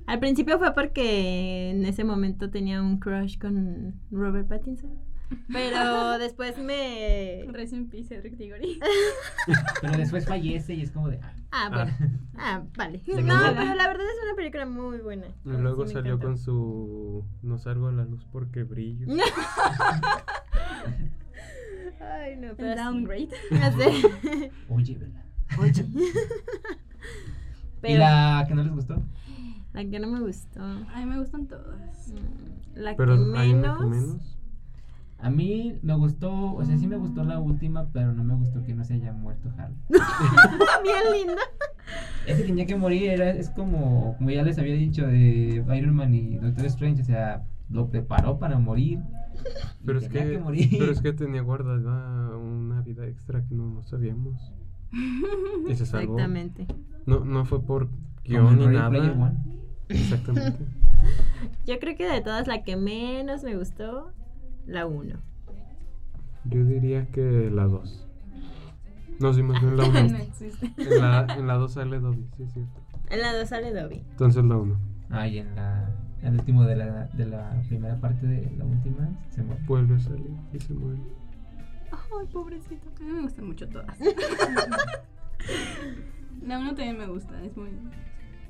Al 0.07 0.19
principio 0.19 0.59
fue 0.59 0.73
porque 0.73 1.71
en 1.71 1.85
ese 1.85 2.03
momento 2.03 2.49
tenía 2.49 2.81
un 2.81 2.99
crush 2.99 3.38
con 3.39 3.95
Robert 4.11 4.47
Pattinson. 4.47 4.91
Pero 5.51 6.17
después 6.19 6.57
me... 6.57 7.45
Rest 7.51 7.73
in 7.73 7.89
peace, 7.89 8.07
Cedric 8.09 8.35
Diggory. 8.38 8.79
Pero 9.81 9.97
después 9.97 10.25
fallece 10.27 10.73
y 10.75 10.81
es 10.81 10.91
como 10.91 11.09
de. 11.09 11.19
ah, 11.23 11.33
Ah, 11.51 11.69
bueno. 11.69 11.93
Ah, 12.38 12.63
vale. 12.75 13.01
No, 13.07 13.13
pero 13.55 13.75
la 13.75 13.88
verdad 13.88 14.05
es 14.05 14.23
una 14.25 14.35
película 14.35 14.65
muy 14.65 14.97
buena. 14.99 15.27
Y 15.45 15.49
luego 15.49 15.88
Sí, 15.88 15.93
salió 15.93 16.19
con 16.19 16.38
su... 16.38 17.23
No 17.41 17.57
salgo 17.57 17.88
a 17.88 17.91
la 17.93 18.03
luz 18.05 18.25
porque 18.31 18.63
brillo. 18.63 19.07
Ay, 21.99 22.35
no, 22.38 22.55
pero 22.55 22.71
El 22.71 22.77
downgrade. 22.77 23.29
Sé. 23.29 24.51
Oye, 24.69 24.97
¿verdad? 24.97 25.23
Oye. 25.59 25.85
¿Y 25.95 26.11
Pero 27.81 27.99
la 27.99 28.45
que 28.47 28.55
no 28.55 28.63
les 28.63 28.73
gustó? 28.73 29.01
la 29.73 29.83
que 29.85 29.99
no 29.99 30.07
me 30.07 30.19
gustó. 30.21 30.61
A 30.61 30.99
mí 30.99 31.05
me 31.05 31.19
gustan 31.19 31.47
todas. 31.47 32.09
mm, 32.13 32.79
La 32.79 32.95
Pero 32.95 33.15
que 33.33 33.39
hay 33.39 33.53
una 33.53 33.75
menos. 33.75 33.79
que 33.79 33.85
menos. 33.85 34.38
A 35.17 35.30
mí 35.30 35.80
me 35.82 35.95
gustó, 35.95 36.54
o 36.54 36.63
sea, 36.65 36.78
sí 36.78 36.88
me 36.88 36.97
gustó 36.97 37.23
la 37.23 37.39
última, 37.39 37.89
pero 37.91 38.13
no 38.13 38.23
me 38.23 38.36
gustó 38.36 38.63
que 38.63 38.75
no 38.75 38.84
se 38.84 38.95
haya 38.95 39.13
muerto 39.13 39.49
Harry. 39.58 39.75
Bien 40.84 41.04
linda. 41.13 41.41
Ese 42.28 42.43
tenía 42.43 42.65
que 42.65 42.75
morir, 42.75 43.10
era, 43.10 43.30
es 43.30 43.49
como, 43.49 44.15
como 44.17 44.30
ya 44.32 44.43
les 44.43 44.58
había 44.58 44.75
dicho 44.75 45.06
de 45.08 45.63
Iron 45.78 45.95
Man 45.95 46.13
y 46.13 46.38
Doctor 46.38 46.65
Strange, 46.65 47.01
o 47.01 47.06
sea, 47.06 47.45
lo 47.69 47.89
preparó 47.89 48.39
para 48.39 48.60
morir. 48.60 48.99
Pero 49.86 49.99
es, 49.99 50.10
tenía 50.10 50.32
que, 50.32 50.39
morir. 50.39 50.69
pero 50.78 50.91
es 50.91 51.01
que 51.01 51.13
tenía 51.13 51.41
guardada 51.41 52.36
una 52.38 52.82
vida 52.82 53.06
extra 53.08 53.43
que 53.45 53.56
no 53.56 53.82
sabíamos. 53.84 54.51
Y 55.67 55.75
se 55.75 55.86
salvó. 55.86 56.13
Exactamente. 56.13 56.67
No, 57.06 57.25
no 57.25 57.45
fue 57.45 57.62
por 57.62 57.89
guion 58.23 58.60
ni 58.60 58.67
nada. 58.67 59.34
Exactamente. 59.89 60.65
Yo 61.65 61.80
creo 61.80 61.95
que 61.95 62.08
de 62.08 62.21
todas 62.21 62.47
la 62.47 62.63
que 62.63 62.75
menos 62.75 63.43
me 63.43 63.56
gustó, 63.56 64.12
la 64.67 64.86
1. 64.86 65.15
Yo 66.45 66.63
diría 66.65 67.08
que 67.08 67.49
la 67.51 67.65
2. 67.65 68.08
No, 69.19 69.34
sí, 69.34 69.41
más 69.43 69.62
bien 69.62 69.78
la 69.78 69.86
1. 69.86 70.04
no 70.10 70.17
existe. 70.17 70.71
En 70.78 71.01
la, 71.01 71.25
en 71.38 71.47
la 71.47 71.54
2 71.56 71.71
sale 71.73 71.99
Dobby, 71.99 72.28
sí 72.38 72.43
es 72.43 72.54
cierto. 72.54 72.82
En 73.10 73.21
la 73.21 73.34
2 73.34 73.47
sale 73.49 73.73
Dobby. 73.73 74.04
Entonces 74.12 74.43
la 74.43 74.58
1. 74.58 74.80
Ah, 75.10 75.28
y 75.28 75.39
en 75.39 75.56
la. 75.56 75.89
El 76.21 76.34
último 76.39 76.63
de 76.63 76.75
la, 76.75 77.06
de 77.13 77.25
la 77.28 77.51
primera 77.67 77.95
parte 77.99 78.25
de 78.25 78.49
la 78.58 78.65
última 78.65 79.08
se 79.30 79.43
muere. 79.43 79.62
Vuelve 79.67 79.95
a 79.95 79.99
salir 79.99 80.32
y 80.54 80.60
se 80.60 80.73
muere. 80.73 80.99
Ay, 81.91 82.28
pobrecito. 82.32 82.89
A 82.99 83.04
mí 83.04 83.12
me 83.12 83.21
gustan 83.21 83.45
mucho 83.47 83.67
todas. 83.69 83.95
la 86.41 86.60
uno 86.60 86.69
también 86.69 86.97
me 86.97 87.08
gusta, 87.08 87.41
es 87.43 87.56
muy... 87.56 87.69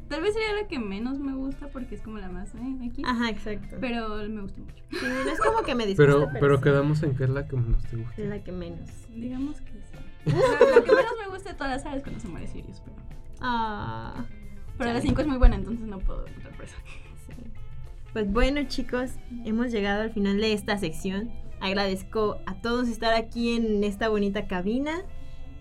Tal 0.10 0.22
vez 0.22 0.34
sería 0.34 0.54
la 0.62 0.68
que 0.68 0.78
menos 0.80 1.18
me 1.20 1.34
gusta 1.34 1.68
porque 1.70 1.96
es 1.96 2.02
como 2.02 2.18
la 2.20 2.30
más 2.30 2.54
eh, 2.56 2.90
aquí. 2.92 3.02
Ajá, 3.06 3.30
exacto. 3.30 3.78
Pero 3.82 4.10
me 4.30 4.42
gusta 4.42 4.62
mucho. 4.62 4.76
Sí, 4.92 4.98
no 5.26 5.32
es 5.32 5.40
como 5.40 5.64
que 5.64 5.74
me 5.76 5.86
disgusta, 5.88 6.14
Pero, 6.14 6.30
pero 6.40 6.58
sí, 6.58 6.64
quedamos 6.64 7.04
en 7.04 7.16
que 7.16 7.24
es 7.24 7.30
la 7.32 7.48
que 7.48 7.56
menos 7.56 7.84
te 7.84 7.98
gusta. 7.98 8.22
es 8.22 8.30
la 8.30 8.44
que 8.44 8.52
menos. 8.52 8.90
Digamos 9.16 9.62
que 9.62 9.72
sí. 9.72 9.80
Pero 10.26 10.76
lo 10.76 10.84
que 10.84 10.92
menos 10.92 11.12
me 11.24 11.30
gusta 11.34 11.50
de 11.52 11.56
todas 11.56 11.74
las 11.74 11.84
sagas 11.84 11.98
es 11.98 12.04
cuando 12.04 12.20
se 12.20 12.28
muere 12.28 12.48
Sirius. 12.48 12.82
Pero, 12.82 12.96
Ah. 13.42 14.26
pero 14.78 14.90
la 14.92 14.96
Chale. 15.00 15.10
5 15.10 15.22
es 15.22 15.28
muy 15.28 15.38
buena, 15.38 15.56
entonces 15.56 15.86
no 15.88 16.00
puedo 16.00 16.22
votar 16.22 16.52
por 16.56 16.66
eso. 16.66 16.76
Sí. 17.28 17.34
Pues 18.14 18.32
bueno 18.32 18.64
chicos, 18.68 19.12
hemos 19.44 19.72
llegado 19.72 20.02
al 20.02 20.12
final 20.12 20.38
de 20.40 20.54
esta 20.54 20.78
sección. 20.78 21.32
Agradezco 21.62 22.40
a 22.46 22.56
todos 22.62 22.88
estar 22.90 23.14
aquí 23.14 23.56
en 23.56 23.84
esta 23.84 24.08
bonita 24.10 24.48
cabina. 24.48 25.04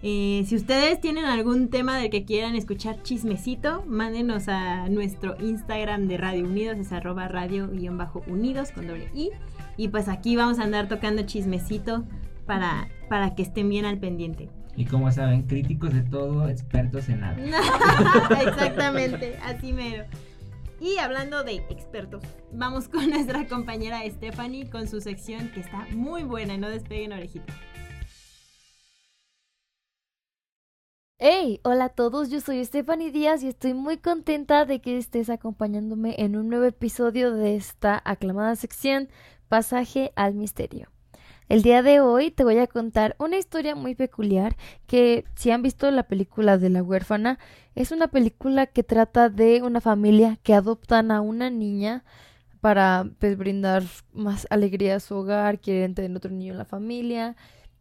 Eh, 0.06 0.44
si 0.46 0.54
ustedes 0.54 1.00
tienen 1.00 1.24
algún 1.24 1.70
tema 1.70 1.96
del 1.96 2.10
que 2.10 2.26
quieran 2.26 2.56
escuchar 2.56 3.02
chismecito, 3.02 3.84
mándenos 3.86 4.48
a 4.48 4.86
nuestro 4.90 5.34
Instagram 5.40 6.08
de 6.08 6.18
Radio 6.18 6.44
Unidos, 6.44 6.76
es 6.76 6.92
arroba 6.92 7.26
radio-unidos 7.26 8.70
con 8.72 8.86
doble 8.86 9.08
i. 9.14 9.30
Y 9.78 9.88
pues 9.88 10.08
aquí 10.08 10.36
vamos 10.36 10.58
a 10.58 10.64
andar 10.64 10.88
tocando 10.88 11.22
chismecito 11.22 12.04
para, 12.44 12.90
para 13.08 13.34
que 13.34 13.40
estén 13.40 13.70
bien 13.70 13.86
al 13.86 13.96
pendiente. 13.96 14.50
Y 14.76 14.84
como 14.84 15.10
saben, 15.10 15.44
críticos 15.44 15.94
de 15.94 16.02
todo, 16.02 16.50
expertos 16.50 17.08
en 17.08 17.20
nada. 17.20 17.38
Exactamente, 18.42 19.38
así 19.42 19.72
mero. 19.72 20.04
Y 20.82 20.98
hablando 20.98 21.44
de 21.44 21.64
expertos, 21.70 22.22
vamos 22.52 22.88
con 22.88 23.08
nuestra 23.08 23.46
compañera 23.46 24.02
Stephanie 24.06 24.68
con 24.68 24.86
su 24.86 25.00
sección 25.00 25.48
que 25.48 25.60
está 25.60 25.86
muy 25.94 26.24
buena, 26.24 26.58
no 26.58 26.68
despeguen 26.68 27.14
orejita. 27.14 27.54
Hey, 31.18 31.60
hola 31.62 31.84
a 31.84 31.88
todos, 31.90 32.28
yo 32.28 32.40
soy 32.40 32.64
Stephanie 32.64 33.12
Díaz 33.12 33.44
y 33.44 33.48
estoy 33.48 33.72
muy 33.72 33.98
contenta 33.98 34.64
de 34.64 34.80
que 34.80 34.98
estés 34.98 35.30
acompañándome 35.30 36.16
en 36.18 36.34
un 36.36 36.48
nuevo 36.48 36.64
episodio 36.64 37.30
de 37.30 37.54
esta 37.54 38.02
aclamada 38.04 38.56
sección 38.56 39.08
Pasaje 39.48 40.12
al 40.16 40.34
Misterio. 40.34 40.90
El 41.48 41.62
día 41.62 41.84
de 41.84 42.00
hoy 42.00 42.32
te 42.32 42.42
voy 42.42 42.58
a 42.58 42.66
contar 42.66 43.14
una 43.20 43.36
historia 43.38 43.76
muy 43.76 43.94
peculiar 43.94 44.56
que 44.88 45.24
si 45.36 45.52
han 45.52 45.62
visto 45.62 45.88
la 45.92 46.08
película 46.08 46.58
de 46.58 46.70
la 46.70 46.82
huérfana, 46.82 47.38
es 47.76 47.92
una 47.92 48.08
película 48.08 48.66
que 48.66 48.82
trata 48.82 49.28
de 49.28 49.62
una 49.62 49.80
familia 49.80 50.40
que 50.42 50.52
adoptan 50.52 51.12
a 51.12 51.20
una 51.20 51.48
niña 51.48 52.02
para 52.60 53.06
pues, 53.20 53.38
brindar 53.38 53.84
más 54.12 54.48
alegría 54.50 54.96
a 54.96 55.00
su 55.00 55.14
hogar, 55.14 55.60
quieren 55.60 55.94
tener 55.94 56.16
otro 56.16 56.32
niño 56.32 56.54
en 56.54 56.58
la 56.58 56.64
familia 56.64 57.36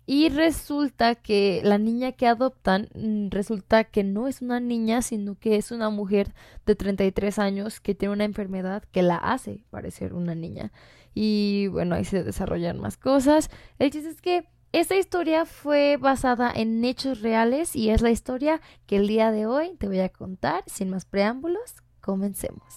y 0.05 0.29
resulta 0.29 1.15
que 1.15 1.61
la 1.63 1.77
niña 1.77 2.11
que 2.11 2.27
adoptan, 2.27 2.89
mm, 2.93 3.29
resulta 3.29 3.85
que 3.85 4.03
no 4.03 4.27
es 4.27 4.41
una 4.41 4.59
niña, 4.59 5.01
sino 5.01 5.35
que 5.35 5.55
es 5.55 5.71
una 5.71 5.89
mujer 5.89 6.33
de 6.65 6.75
33 6.75 7.39
años 7.39 7.79
que 7.79 7.95
tiene 7.95 8.13
una 8.13 8.25
enfermedad 8.25 8.83
que 8.91 9.01
la 9.01 9.15
hace 9.15 9.63
parecer 9.69 10.13
una 10.13 10.35
niña. 10.35 10.71
Y 11.13 11.67
bueno, 11.67 11.95
ahí 11.95 12.05
se 12.05 12.23
desarrollan 12.23 12.79
más 12.79 12.97
cosas. 12.97 13.49
El 13.79 13.91
chiste 13.91 14.09
es 14.09 14.21
que 14.21 14.49
esta 14.73 14.95
historia 14.95 15.45
fue 15.45 15.97
basada 15.97 16.51
en 16.53 16.83
hechos 16.83 17.21
reales 17.21 17.75
y 17.75 17.91
es 17.91 18.01
la 18.01 18.09
historia 18.09 18.59
que 18.87 18.97
el 18.97 19.07
día 19.07 19.31
de 19.31 19.45
hoy 19.45 19.75
te 19.77 19.87
voy 19.87 19.99
a 19.99 20.09
contar. 20.09 20.63
Sin 20.65 20.89
más 20.89 21.05
preámbulos, 21.05 21.75
comencemos. 22.01 22.73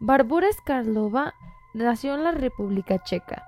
Barbora 0.00 0.48
Skarlova 0.52 1.32
nació 1.72 2.14
en 2.14 2.24
la 2.24 2.32
República 2.32 3.02
Checa 3.04 3.44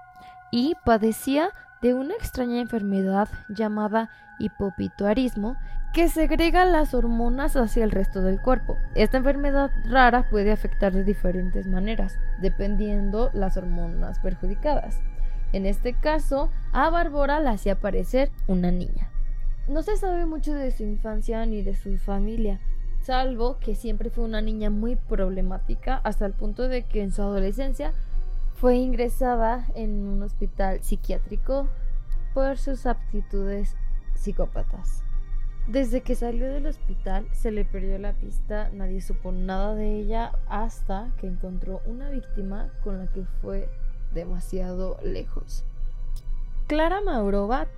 y 0.53 0.75
padecía 0.85 1.51
de 1.83 1.95
una 1.95 2.15
extraña 2.15 2.61
enfermedad 2.61 3.29
llamada 3.49 4.09
hipopituarismo 4.39 5.57
que 5.93 6.09
segrega 6.09 6.65
las 6.65 6.95
hormonas 6.95 7.57
hacia 7.57 7.85
el 7.85 7.91
resto 7.91 8.23
del 8.23 8.41
cuerpo. 8.41 8.79
Esta 8.95 9.19
enfermedad 9.19 9.71
rara 9.85 10.31
puede 10.31 10.53
afectar 10.53 10.93
de 10.93 11.05
diferentes 11.05 11.67
maneras, 11.67 12.19
dependiendo 12.41 13.31
las 13.35 13.57
hormonas 13.59 14.19
perjudicadas. 14.21 15.01
En 15.53 15.67
este 15.67 15.93
caso, 15.93 16.49
a 16.73 16.89
Bárbara 16.89 17.41
la 17.41 17.51
hacía 17.51 17.79
parecer 17.79 18.31
una 18.47 18.71
niña. 18.71 19.11
No 19.69 19.83
se 19.83 19.97
sabe 19.97 20.25
mucho 20.25 20.55
de 20.55 20.71
su 20.71 20.83
infancia 20.85 21.45
ni 21.45 21.63
de 21.63 21.75
su 21.75 21.99
familia, 21.99 22.59
salvo 23.03 23.59
que 23.59 23.75
siempre 23.75 24.09
fue 24.09 24.25
una 24.25 24.41
niña 24.41 24.71
muy 24.71 24.97
problemática 24.97 26.01
hasta 26.05 26.25
el 26.25 26.33
punto 26.33 26.69
de 26.69 26.85
que 26.85 27.03
en 27.03 27.13
su 27.13 27.21
adolescencia 27.21 27.93
fue 28.55 28.77
ingresada 28.77 29.67
en 29.75 30.07
un 30.07 30.23
hospital 30.23 30.83
psiquiátrico 30.83 31.69
por 32.35 32.59
sus 32.59 32.87
aptitudes 32.87 33.77
psicópatas. 34.15 35.03
Desde 35.69 36.01
que 36.01 36.17
salió 36.17 36.53
del 36.53 36.67
hospital 36.67 37.29
se 37.33 37.53
le 37.53 37.65
perdió 37.65 37.97
la 37.99 38.15
pista, 38.15 38.71
nadie 38.73 39.01
supo 39.01 39.31
nada 39.31 39.75
de 39.75 40.01
ella 40.01 40.33
hasta 40.49 41.13
que 41.21 41.29
encontró 41.29 41.81
una 41.87 42.11
víctima 42.11 42.73
con 42.83 42.99
la 42.99 43.07
que 43.07 43.25
fue 43.41 43.69
demasiado 44.13 44.99
lejos. 45.05 45.65
Clara 46.67 47.01
Maurova 47.01 47.69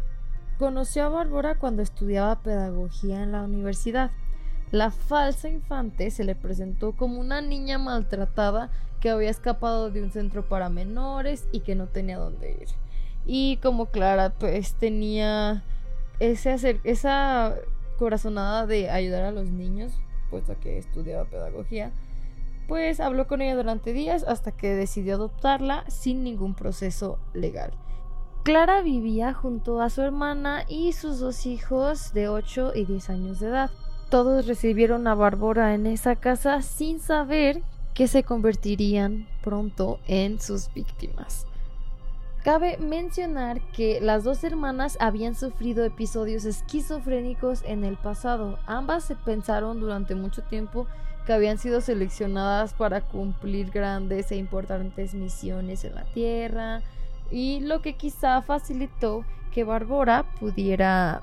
conoció 0.58 1.04
a 1.04 1.08
Bárbara 1.08 1.56
cuando 1.56 1.82
estudiaba 1.82 2.42
pedagogía 2.42 3.22
en 3.22 3.32
la 3.32 3.42
universidad. 3.42 4.10
La 4.70 4.90
falsa 4.90 5.48
infante 5.48 6.10
se 6.10 6.24
le 6.24 6.34
presentó 6.34 6.92
como 6.92 7.20
una 7.20 7.42
niña 7.42 7.78
maltratada 7.78 8.70
que 9.04 9.10
había 9.10 9.28
escapado 9.28 9.90
de 9.90 10.02
un 10.02 10.10
centro 10.10 10.48
para 10.48 10.70
menores 10.70 11.46
y 11.52 11.60
que 11.60 11.74
no 11.74 11.88
tenía 11.88 12.16
dónde 12.16 12.52
ir. 12.52 12.68
Y 13.26 13.58
como 13.58 13.84
Clara 13.90 14.30
pues 14.30 14.76
tenía 14.76 15.62
ese 16.20 16.80
esa 16.84 17.54
corazonada 17.98 18.64
de 18.66 18.88
ayudar 18.88 19.24
a 19.24 19.30
los 19.30 19.50
niños, 19.50 19.92
puesto 20.30 20.58
que 20.58 20.78
estudiaba 20.78 21.26
pedagogía, 21.26 21.92
pues 22.66 22.98
habló 22.98 23.26
con 23.26 23.42
ella 23.42 23.56
durante 23.56 23.92
días 23.92 24.24
hasta 24.26 24.52
que 24.52 24.74
decidió 24.74 25.16
adoptarla 25.16 25.84
sin 25.88 26.24
ningún 26.24 26.54
proceso 26.54 27.18
legal. 27.34 27.72
Clara 28.42 28.80
vivía 28.80 29.34
junto 29.34 29.82
a 29.82 29.90
su 29.90 30.00
hermana 30.00 30.64
y 30.66 30.94
sus 30.94 31.20
dos 31.20 31.44
hijos 31.44 32.14
de 32.14 32.30
8 32.30 32.72
y 32.74 32.86
10 32.86 33.10
años 33.10 33.40
de 33.40 33.48
edad. 33.48 33.70
Todos 34.08 34.46
recibieron 34.46 35.06
a 35.08 35.14
Bárbara 35.14 35.74
en 35.74 35.86
esa 35.86 36.16
casa 36.16 36.62
sin 36.62 37.00
saber 37.00 37.62
que 37.94 38.08
se 38.08 38.24
convertirían 38.24 39.26
pronto 39.42 40.00
en 40.06 40.40
sus 40.40 40.72
víctimas. 40.74 41.46
Cabe 42.42 42.76
mencionar 42.76 43.62
que 43.72 44.00
las 44.02 44.22
dos 44.24 44.44
hermanas 44.44 44.98
habían 45.00 45.34
sufrido 45.34 45.82
episodios 45.84 46.44
esquizofrénicos 46.44 47.62
en 47.64 47.84
el 47.84 47.96
pasado. 47.96 48.58
Ambas 48.66 49.04
se 49.04 49.14
pensaron 49.14 49.80
durante 49.80 50.14
mucho 50.14 50.42
tiempo 50.42 50.86
que 51.24 51.32
habían 51.32 51.56
sido 51.56 51.80
seleccionadas 51.80 52.74
para 52.74 53.00
cumplir 53.00 53.70
grandes 53.70 54.30
e 54.30 54.36
importantes 54.36 55.14
misiones 55.14 55.84
en 55.84 55.94
la 55.94 56.04
Tierra 56.04 56.82
y 57.30 57.60
lo 57.60 57.80
que 57.80 57.94
quizá 57.94 58.42
facilitó 58.42 59.24
que 59.50 59.64
Bárbara 59.64 60.26
pudiera 60.38 61.22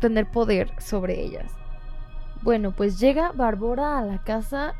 tener 0.00 0.30
poder 0.30 0.70
sobre 0.80 1.20
ellas. 1.24 1.50
Bueno, 2.42 2.70
pues 2.70 3.00
llega 3.00 3.32
Bárbara 3.32 3.98
a 3.98 4.04
la 4.04 4.22
casa 4.22 4.74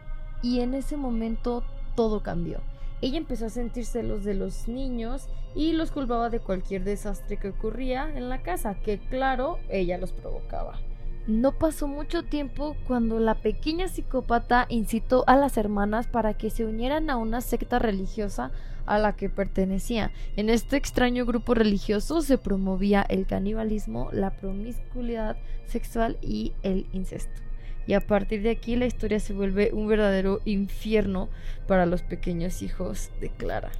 y 0.44 0.60
en 0.60 0.74
ese 0.74 0.98
momento 0.98 1.64
todo 1.96 2.22
cambió. 2.22 2.60
Ella 3.00 3.16
empezó 3.16 3.46
a 3.46 3.50
sentir 3.50 3.86
celos 3.86 4.24
de 4.24 4.34
los 4.34 4.68
niños 4.68 5.26
y 5.54 5.72
los 5.72 5.90
culpaba 5.90 6.28
de 6.28 6.38
cualquier 6.38 6.84
desastre 6.84 7.38
que 7.38 7.48
ocurría 7.48 8.12
en 8.14 8.28
la 8.28 8.42
casa, 8.42 8.74
que 8.74 8.98
claro, 8.98 9.58
ella 9.70 9.96
los 9.96 10.12
provocaba. 10.12 10.78
No 11.26 11.52
pasó 11.52 11.88
mucho 11.88 12.24
tiempo 12.24 12.76
cuando 12.86 13.18
la 13.18 13.36
pequeña 13.36 13.88
psicópata 13.88 14.66
incitó 14.68 15.24
a 15.26 15.36
las 15.36 15.56
hermanas 15.56 16.06
para 16.06 16.34
que 16.34 16.50
se 16.50 16.66
unieran 16.66 17.08
a 17.08 17.16
una 17.16 17.40
secta 17.40 17.78
religiosa 17.78 18.50
a 18.84 18.98
la 18.98 19.16
que 19.16 19.30
pertenecía. 19.30 20.12
En 20.36 20.50
este 20.50 20.76
extraño 20.76 21.24
grupo 21.24 21.54
religioso 21.54 22.20
se 22.20 22.36
promovía 22.36 23.00
el 23.08 23.26
canibalismo, 23.26 24.10
la 24.12 24.36
promiscuidad 24.36 25.38
sexual 25.66 26.18
y 26.20 26.52
el 26.62 26.86
incesto. 26.92 27.43
Y 27.86 27.94
a 27.94 28.00
partir 28.00 28.42
de 28.42 28.50
aquí 28.50 28.76
la 28.76 28.86
historia 28.86 29.20
se 29.20 29.32
vuelve 29.32 29.70
un 29.72 29.86
verdadero 29.86 30.40
infierno 30.44 31.28
para 31.66 31.86
los 31.86 32.02
pequeños 32.02 32.62
hijos 32.62 33.10
de 33.20 33.30
Clara. 33.30 33.70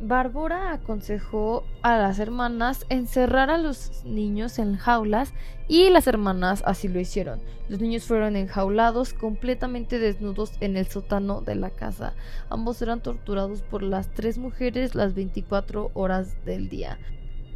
Bárbara 0.00 0.72
aconsejó 0.72 1.64
a 1.82 1.96
las 1.96 2.18
hermanas 2.18 2.84
encerrar 2.88 3.48
a 3.50 3.58
los 3.58 4.04
niños 4.04 4.58
en 4.58 4.76
jaulas 4.76 5.32
y 5.68 5.88
las 5.88 6.08
hermanas 6.08 6.62
así 6.66 6.88
lo 6.88 6.98
hicieron. 6.98 7.40
Los 7.68 7.80
niños 7.80 8.04
fueron 8.04 8.34
enjaulados 8.34 9.14
completamente 9.14 9.98
desnudos 9.98 10.52
en 10.60 10.76
el 10.76 10.88
sótano 10.88 11.42
de 11.42 11.54
la 11.54 11.70
casa. 11.70 12.14
Ambos 12.50 12.82
eran 12.82 13.00
torturados 13.00 13.62
por 13.62 13.82
las 13.82 14.10
tres 14.10 14.36
mujeres 14.36 14.94
las 14.94 15.14
24 15.14 15.92
horas 15.94 16.44
del 16.44 16.68
día. 16.68 16.98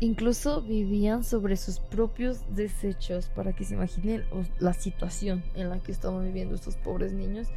Incluso 0.00 0.62
vivían 0.62 1.24
sobre 1.24 1.56
sus 1.56 1.80
propios 1.80 2.42
desechos 2.54 3.28
para 3.30 3.52
que 3.52 3.64
se 3.64 3.74
imaginen 3.74 4.24
la 4.60 4.72
situación 4.72 5.42
en 5.54 5.70
la 5.70 5.80
que 5.80 5.90
estaban 5.90 6.24
viviendo 6.24 6.54
estos 6.54 6.76
pobres 6.76 7.12
niños. 7.12 7.48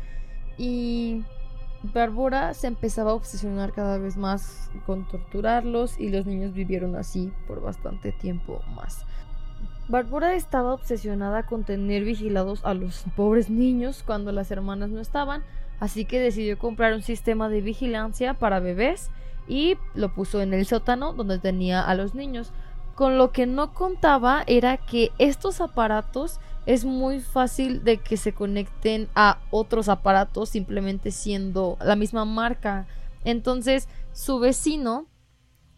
Y 0.57 1.23
Bárbara 1.83 2.53
se 2.55 2.67
empezaba 2.67 3.11
a 3.11 3.15
obsesionar 3.15 3.73
cada 3.73 3.97
vez 3.97 4.17
más 4.17 4.71
con 4.85 5.07
torturarlos 5.07 5.99
y 5.99 6.09
los 6.09 6.25
niños 6.25 6.53
vivieron 6.53 6.95
así 6.95 7.31
por 7.47 7.61
bastante 7.61 8.11
tiempo 8.11 8.61
más. 8.75 9.05
Bárbara 9.87 10.35
estaba 10.35 10.73
obsesionada 10.73 11.45
con 11.45 11.63
tener 11.63 12.03
vigilados 12.03 12.63
a 12.65 12.73
los 12.73 13.03
pobres 13.15 13.49
niños 13.49 14.03
cuando 14.03 14.31
las 14.31 14.49
hermanas 14.49 14.89
no 14.89 14.99
estaban, 14.99 15.43
así 15.79 16.05
que 16.05 16.19
decidió 16.19 16.57
comprar 16.57 16.93
un 16.93 17.01
sistema 17.01 17.49
de 17.49 17.61
vigilancia 17.61 18.33
para 18.35 18.59
bebés 18.59 19.11
y 19.47 19.77
lo 19.95 20.13
puso 20.13 20.41
en 20.41 20.53
el 20.53 20.65
sótano 20.65 21.13
donde 21.13 21.39
tenía 21.39 21.81
a 21.81 21.95
los 21.95 22.15
niños. 22.15 22.51
Con 22.95 23.17
lo 23.17 23.31
que 23.31 23.45
no 23.45 23.73
contaba 23.73 24.43
era 24.47 24.77
que 24.77 25.11
estos 25.17 25.61
aparatos 25.61 26.39
es 26.65 26.85
muy 26.85 27.19
fácil 27.19 27.83
de 27.83 27.97
que 27.97 28.17
se 28.17 28.33
conecten 28.33 29.09
a 29.15 29.39
otros 29.49 29.89
aparatos 29.89 30.49
simplemente 30.49 31.11
siendo 31.11 31.77
la 31.81 31.95
misma 31.95 32.25
marca. 32.25 32.85
Entonces 33.23 33.87
su 34.13 34.39
vecino 34.39 35.07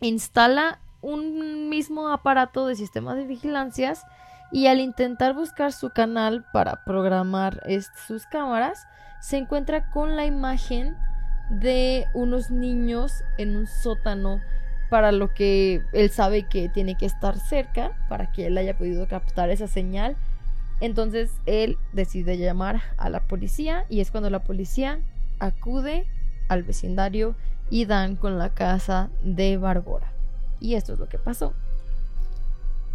instala 0.02 0.80
un 1.02 1.70
mismo 1.70 2.10
aparato 2.10 2.66
de 2.68 2.76
sistema 2.76 3.16
de 3.16 3.26
vigilancias 3.26 4.04
y 4.52 4.68
al 4.68 4.80
intentar 4.80 5.34
buscar 5.34 5.74
su 5.74 5.90
canal 5.90 6.46
para 6.54 6.84
programar 6.86 7.62
sus 8.08 8.26
cámaras 8.26 8.86
se 9.22 9.38
encuentra 9.38 9.90
con 9.92 10.16
la 10.16 10.26
imagen 10.26 10.96
de 11.50 12.06
unos 12.14 12.52
niños 12.52 13.24
en 13.38 13.56
un 13.56 13.68
sótano 13.68 14.42
para 14.90 15.12
lo 15.12 15.34
que 15.34 15.82
él 15.92 16.10
sabe 16.10 16.44
que 16.44 16.70
tiene 16.70 16.96
que 16.96 17.06
estar 17.06 17.38
cerca 17.38 17.92
para 18.10 18.32
que 18.32 18.48
él 18.48 18.58
haya 18.58 18.78
podido 18.78 19.08
captar 19.08 19.50
esa 19.50 19.68
señal 19.68 20.16
entonces 20.84 21.32
él 21.46 21.78
decide 21.94 22.38
llamar 22.38 22.82
a 22.98 23.10
la 23.10 23.22
policía 23.22 23.86
y 23.88 24.02
es 24.02 24.12
cuando 24.12 24.30
la 24.30 24.44
policía 24.44 25.00
acude 25.40 26.06
al 26.50 26.64
vecindario 26.64 27.36
y 27.70 27.86
dan 27.86 28.18
con 28.18 28.38
la 28.38 28.50
casa 28.50 29.10
de 29.24 29.58
Barbora. 29.58 30.12
Y 30.60 30.76
esto 30.76 30.92
es 30.92 31.00
lo 31.00 31.08
que 31.08 31.18
pasó. 31.18 31.54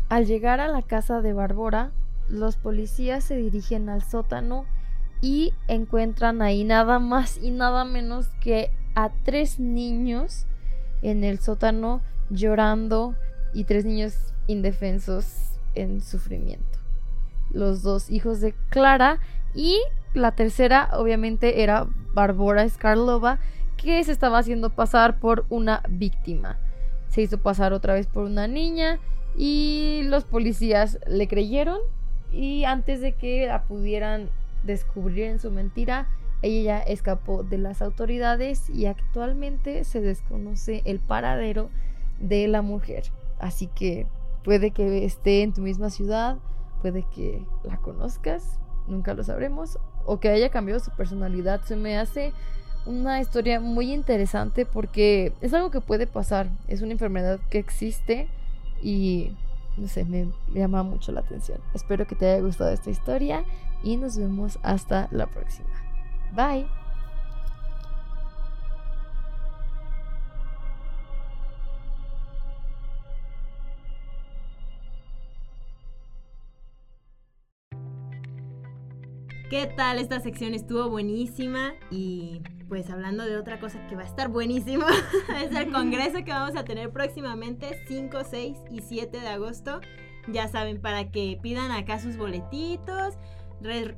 Al 0.09 0.27
llegar 0.27 0.61
a 0.61 0.69
la 0.69 0.83
casa 0.83 1.21
de 1.21 1.33
Barbora, 1.33 1.91
los 2.29 2.57
policías 2.57 3.25
se 3.25 3.37
dirigen 3.37 3.89
al 3.89 4.03
sótano 4.03 4.67
y 5.21 5.53
encuentran 5.67 6.43
ahí 6.43 6.65
nada 6.65 6.99
más 6.99 7.39
y 7.39 7.51
nada 7.51 7.85
menos 7.85 8.29
que 8.41 8.71
a 8.95 9.11
tres 9.25 9.59
niños 9.59 10.47
en 11.03 11.25
el 11.25 11.39
sótano 11.39 12.03
llorando 12.31 13.15
y 13.55 13.65
tres 13.65 13.85
niños 13.85 14.35
indefensos 14.47 15.59
en 15.75 16.01
sufrimiento 16.01 16.79
los 17.51 17.83
dos 17.83 18.11
hijos 18.11 18.41
de 18.41 18.55
Clara 18.71 19.21
y 19.55 19.79
la 20.15 20.33
tercera 20.33 20.91
obviamente 20.93 21.63
era 21.63 21.87
Barbora 22.13 22.69
Skarlova 22.69 23.39
que 23.77 24.03
se 24.05 24.13
estaba 24.13 24.39
haciendo 24.39 24.71
pasar 24.71 25.21
por 25.21 25.47
una 25.49 25.83
víctima. 25.89 26.59
Se 27.09 27.23
hizo 27.23 27.39
pasar 27.39 27.73
otra 27.73 27.95
vez 27.95 28.07
por 28.07 28.25
una 28.25 28.49
niña 28.49 28.99
y 29.37 30.03
los 30.05 30.25
policías 30.25 30.99
le 31.07 31.29
creyeron 31.29 31.79
y 32.33 32.65
antes 32.65 33.01
de 33.01 33.13
que 33.15 33.47
la 33.47 33.63
pudieran 33.63 34.31
descubrir 34.65 35.25
en 35.25 35.39
su 35.39 35.51
mentira, 35.51 36.09
ella 36.43 36.81
escapó 36.81 37.43
de 37.43 37.59
las 37.59 37.83
autoridades 37.83 38.71
y 38.71 38.87
actualmente 38.87 39.85
se 39.85 40.01
desconoce 40.01 40.83
el 40.85 41.01
paradero 41.01 41.71
de 42.21 42.47
la 42.49 42.63
mujer. 42.63 43.05
Así 43.39 43.67
que 43.67 44.07
puede 44.45 44.71
que 44.71 45.05
esté 45.05 45.43
en 45.43 45.53
tu 45.53 45.63
misma 45.63 45.91
ciudad, 45.91 46.39
puede 46.81 47.05
que 47.15 47.45
la 47.65 47.77
conozcas, 47.79 48.59
nunca 48.87 49.15
lo 49.15 49.25
sabremos, 49.25 49.79
o 50.07 50.21
que 50.21 50.29
haya 50.29 50.49
cambiado 50.49 50.81
su 50.81 50.91
personalidad. 50.93 51.61
Se 51.65 51.77
me 51.77 51.99
hace 51.99 52.33
una 52.87 53.21
historia 53.21 53.61
muy 53.61 53.93
interesante 53.93 54.65
porque 54.65 55.33
es 55.41 55.53
algo 55.53 55.71
que 55.71 55.81
puede 55.81 56.07
pasar, 56.07 56.49
es 56.69 56.83
una 56.83 56.93
enfermedad 56.93 57.41
que 57.51 57.59
existe 57.59 58.29
y 58.83 59.33
no 59.79 59.89
sé, 59.89 60.05
me, 60.05 60.29
llama 60.53 60.83
mucho 60.83 61.13
la 61.13 61.21
atención. 61.21 61.61
Espero 61.75 62.07
que 62.07 62.15
te 62.15 62.31
haya 62.31 62.43
gustado 62.43 62.71
esta 62.71 62.91
historia 62.91 63.45
y 63.83 63.97
nos 63.97 64.17
vemos 64.19 64.59
hasta 64.63 65.09
la 65.11 65.27
próxima. 65.27 65.69
Bye. 66.35 66.67
¿Qué 79.51 79.67
tal? 79.67 79.99
Esta 79.99 80.21
sección 80.21 80.53
estuvo 80.53 80.91
buenísima 80.91 81.73
y 81.91 82.43
pues 82.69 82.91
hablando 82.91 83.25
de 83.25 83.37
otra 83.37 83.59
cosa 83.59 83.87
que 83.87 83.97
va 83.97 84.03
a 84.03 84.07
estar 84.07 84.29
buenísimo, 84.29 84.85
es 85.43 85.55
el 85.57 85.73
congreso 85.73 86.25
que 86.25 86.31
vamos 86.31 86.57
a 86.57 86.65
tener 86.65 86.91
próximamente 86.91 87.83
5, 87.89 88.19
6 88.31 88.59
y 88.71 88.81
7 88.83 89.21
de 89.21 89.29
agosto. 89.29 89.81
Ya 90.27 90.49
saben, 90.49 90.81
para 90.81 91.11
que 91.11 91.39
pidan 91.43 91.71
acá 91.71 91.99
sus 91.99 92.17
boletitos. 92.17 93.15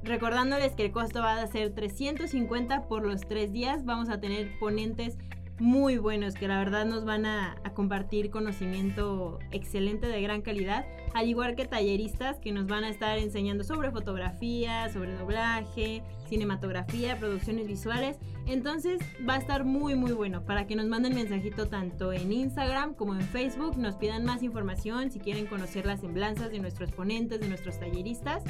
recordándoles 0.05 0.73
que 0.73 0.87
el 0.87 0.93
costo 0.93 1.21
va 1.21 1.43
a 1.43 1.47
ser 1.49 1.75
350 1.75 2.87
por 2.89 3.05
los 3.05 3.23
tres 3.23 3.53
días. 3.53 3.85
Vamos 3.85 4.09
a 4.09 4.21
tener 4.21 4.57
ponentes 4.61 5.19
muy 5.61 5.99
buenos 5.99 6.35
que 6.35 6.49
la 6.49 6.59
verdad 6.59 6.87
nos 6.87 7.05
van 7.05 7.27
a, 7.27 7.57
compartir 7.75 8.31
conocimiento 8.31 9.39
excelente 9.53 10.07
de 10.07 10.21
gran 10.21 10.43
calidad, 10.43 10.85
al 11.15 11.29
igual 11.29 11.55
que 11.55 11.67
talleristas 11.67 12.39
que 12.39 12.53
nos 12.53 12.67
van 12.67 12.85
a 12.85 12.91
estar 12.91 13.19
enseñando 13.19 13.65
sobre 13.65 13.91
fotografía, 13.91 14.91
sobre 14.93 15.15
doblaje, 15.17 16.03
cinematografía, 16.29 17.19
producciones 17.19 17.67
visuales. 17.69 18.19
Entonces 18.47 19.01
va 19.27 19.35
a 19.35 19.39
estar 19.39 19.65
muy 19.65 19.95
muy 19.95 20.13
bueno 20.13 20.45
para 20.45 20.67
que 20.67 20.75
nos 20.77 20.87
manden 20.87 21.15
mensajito 21.15 21.69
tanto 21.69 22.13
en 22.13 22.33
Instagram 22.33 22.95
como 22.95 23.15
en 23.15 23.23
Facebook, 23.23 23.79
nos 23.79 23.97
pidan 23.97 24.25
más 24.25 24.43
información 24.43 25.11
si 25.11 25.21
quieren 25.21 25.47
conocer 25.47 25.87
las 25.87 26.01
semblanzas 26.01 26.51
de 26.51 26.59
nuestros 26.59 26.91
ponentes, 26.91 27.41
de 27.41 27.49
nuestros 27.49 27.79
talleristas 27.79 28.43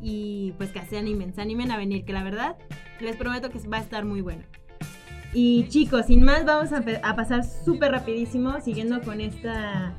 y 0.00 0.52
pues 0.56 0.70
que 0.70 0.80
se 0.82 0.98
animen, 0.98 1.34
se 1.34 1.42
animen 1.42 1.70
a 1.72 1.76
venir, 1.76 2.04
que 2.04 2.12
la 2.12 2.22
verdad 2.22 2.56
les 3.00 3.16
prometo 3.16 3.50
que 3.50 3.58
va 3.68 3.78
a 3.78 3.80
estar 3.80 4.04
muy 4.04 4.20
bueno. 4.20 4.44
Y 5.34 5.68
chicos, 5.68 6.06
sin 6.06 6.24
más, 6.24 6.44
vamos 6.46 6.72
a, 6.72 7.14
pasar 7.14 7.44
súper 7.44 7.92
rapidísimo, 7.92 8.60
siguiendo 8.62 9.00
con 9.02 9.20
esta, 9.20 9.92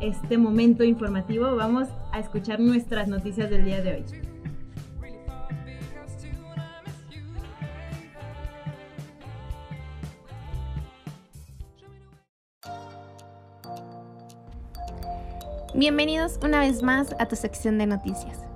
este 0.00 0.38
momento 0.38 0.84
informativo, 0.84 1.56
vamos 1.56 1.88
a 2.12 2.20
escuchar 2.20 2.60
nuestras 2.60 3.08
noticias 3.08 3.50
del 3.50 3.64
día 3.64 3.82
de 3.82 3.94
hoy. 3.94 4.04
Bienvenidos 15.74 16.38
una 16.44 16.60
vez 16.60 16.82
más 16.82 17.14
a 17.18 17.26
tu 17.26 17.36
sección 17.36 17.78
de 17.78 17.86
noticias. 17.86 18.49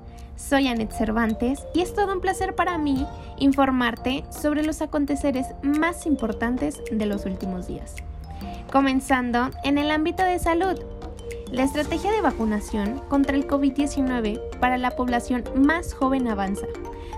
Soy 0.55 0.69
Anet 0.69 0.93
Cervantes 0.93 1.67
y 1.75 1.81
es 1.81 1.93
todo 1.95 2.13
un 2.13 2.21
placer 2.21 2.55
para 2.55 2.79
mí 2.79 3.09
informarte 3.39 4.23
sobre 4.31 4.63
los 4.63 4.83
aconteceres 4.83 5.49
más 5.65 6.07
importantes 6.07 6.81
de 6.93 7.07
los 7.07 7.27
últimos 7.27 7.67
días. 7.67 7.97
Comenzando 8.71 9.51
en 9.65 9.79
el 9.79 9.91
ámbito 9.91 10.23
de 10.23 10.39
salud. 10.39 10.79
La 11.51 11.65
estrategia 11.65 12.13
de 12.13 12.21
vacunación 12.21 13.01
contra 13.09 13.35
el 13.37 13.49
COVID-19 13.49 14.61
para 14.61 14.79
la 14.79 14.93
población 14.93 15.43
más 15.57 15.93
joven 15.93 16.29
avanza, 16.29 16.67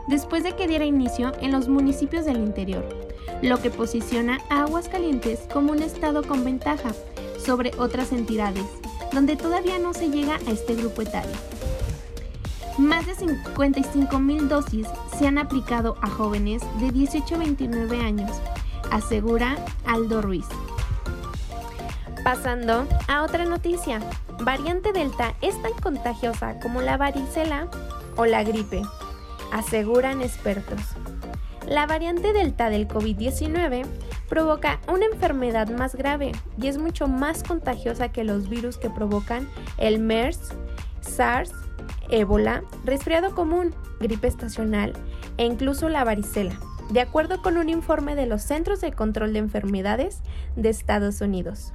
después 0.08 0.42
de 0.42 0.56
que 0.56 0.66
diera 0.66 0.86
inicio 0.86 1.32
en 1.42 1.52
los 1.52 1.68
municipios 1.68 2.24
del 2.24 2.38
interior, 2.38 2.88
lo 3.42 3.60
que 3.60 3.68
posiciona 3.68 4.38
a 4.48 4.62
Aguascalientes 4.62 5.40
como 5.52 5.72
un 5.72 5.82
estado 5.82 6.22
con 6.22 6.42
ventaja 6.42 6.92
sobre 7.44 7.72
otras 7.76 8.12
entidades, 8.12 8.64
donde 9.12 9.36
todavía 9.36 9.78
no 9.78 9.92
se 9.92 10.08
llega 10.08 10.36
a 10.36 10.50
este 10.50 10.74
grupo 10.74 11.02
etario. 11.02 11.55
Más 12.78 13.06
de 13.06 13.14
55 13.14 14.18
mil 14.18 14.50
dosis 14.50 14.86
se 15.18 15.26
han 15.26 15.38
aplicado 15.38 15.96
a 16.02 16.10
jóvenes 16.10 16.62
de 16.78 16.90
18 16.90 17.34
a 17.34 17.38
29 17.38 18.00
años, 18.00 18.30
asegura 18.90 19.56
Aldo 19.86 20.20
Ruiz. 20.20 20.44
Pasando 22.22 22.86
a 23.08 23.22
otra 23.22 23.46
noticia, 23.46 24.00
variante 24.40 24.92
Delta 24.92 25.34
es 25.40 25.60
tan 25.62 25.72
contagiosa 25.72 26.60
como 26.60 26.82
la 26.82 26.98
varicela 26.98 27.68
o 28.16 28.26
la 28.26 28.44
gripe, 28.44 28.82
aseguran 29.52 30.20
expertos. 30.20 30.80
La 31.66 31.86
variante 31.86 32.34
Delta 32.34 32.68
del 32.68 32.88
COVID-19 32.88 33.86
provoca 34.28 34.80
una 34.86 35.06
enfermedad 35.06 35.68
más 35.68 35.94
grave 35.94 36.32
y 36.60 36.66
es 36.66 36.76
mucho 36.76 37.08
más 37.08 37.42
contagiosa 37.42 38.12
que 38.12 38.22
los 38.22 38.50
virus 38.50 38.76
que 38.76 38.90
provocan 38.90 39.48
el 39.78 39.98
MERS, 39.98 40.40
SARS, 41.00 41.52
ébola, 42.10 42.62
resfriado 42.84 43.34
común, 43.34 43.74
gripe 44.00 44.28
estacional 44.28 44.92
e 45.36 45.44
incluso 45.44 45.88
la 45.88 46.04
varicela, 46.04 46.58
de 46.90 47.00
acuerdo 47.00 47.42
con 47.42 47.56
un 47.56 47.68
informe 47.68 48.14
de 48.14 48.26
los 48.26 48.42
Centros 48.42 48.80
de 48.80 48.92
Control 48.92 49.32
de 49.32 49.40
Enfermedades 49.40 50.22
de 50.56 50.68
Estados 50.68 51.20
Unidos. 51.20 51.72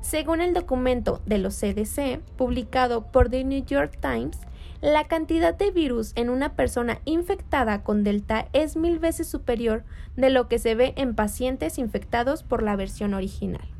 Según 0.00 0.40
el 0.42 0.52
documento 0.52 1.22
de 1.24 1.38
los 1.38 1.54
CDC, 1.54 2.20
publicado 2.36 3.06
por 3.10 3.30
The 3.30 3.42
New 3.44 3.64
York 3.64 3.98
Times, 4.00 4.38
la 4.82 5.04
cantidad 5.04 5.54
de 5.54 5.70
virus 5.70 6.12
en 6.14 6.28
una 6.28 6.56
persona 6.56 7.00
infectada 7.06 7.82
con 7.82 8.04
Delta 8.04 8.48
es 8.52 8.76
mil 8.76 8.98
veces 8.98 9.26
superior 9.26 9.82
de 10.14 10.28
lo 10.28 10.46
que 10.46 10.58
se 10.58 10.74
ve 10.74 10.92
en 10.96 11.14
pacientes 11.14 11.78
infectados 11.78 12.42
por 12.42 12.62
la 12.62 12.76
versión 12.76 13.14
original. 13.14 13.73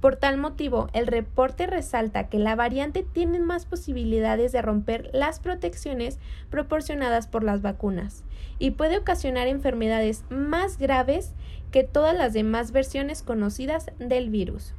Por 0.00 0.14
tal 0.14 0.36
motivo, 0.36 0.88
el 0.92 1.08
reporte 1.08 1.66
resalta 1.66 2.28
que 2.28 2.38
la 2.38 2.54
variante 2.54 3.02
tiene 3.02 3.40
más 3.40 3.66
posibilidades 3.66 4.52
de 4.52 4.62
romper 4.62 5.10
las 5.12 5.40
protecciones 5.40 6.20
proporcionadas 6.50 7.26
por 7.26 7.42
las 7.42 7.62
vacunas 7.62 8.22
y 8.60 8.72
puede 8.72 8.98
ocasionar 8.98 9.48
enfermedades 9.48 10.24
más 10.30 10.78
graves 10.78 11.34
que 11.72 11.82
todas 11.82 12.16
las 12.16 12.32
demás 12.32 12.70
versiones 12.70 13.22
conocidas 13.22 13.90
del 13.98 14.30
virus. 14.30 14.72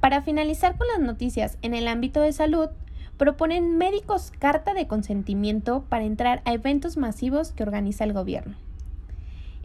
Para 0.00 0.22
finalizar 0.22 0.76
con 0.76 0.86
las 0.88 1.00
noticias 1.00 1.58
en 1.62 1.74
el 1.74 1.88
ámbito 1.88 2.20
de 2.20 2.32
salud, 2.32 2.68
proponen 3.16 3.78
médicos 3.78 4.32
carta 4.38 4.74
de 4.74 4.86
consentimiento 4.86 5.84
para 5.88 6.04
entrar 6.04 6.42
a 6.44 6.52
eventos 6.52 6.98
masivos 6.98 7.52
que 7.52 7.62
organiza 7.62 8.04
el 8.04 8.12
gobierno. 8.12 8.67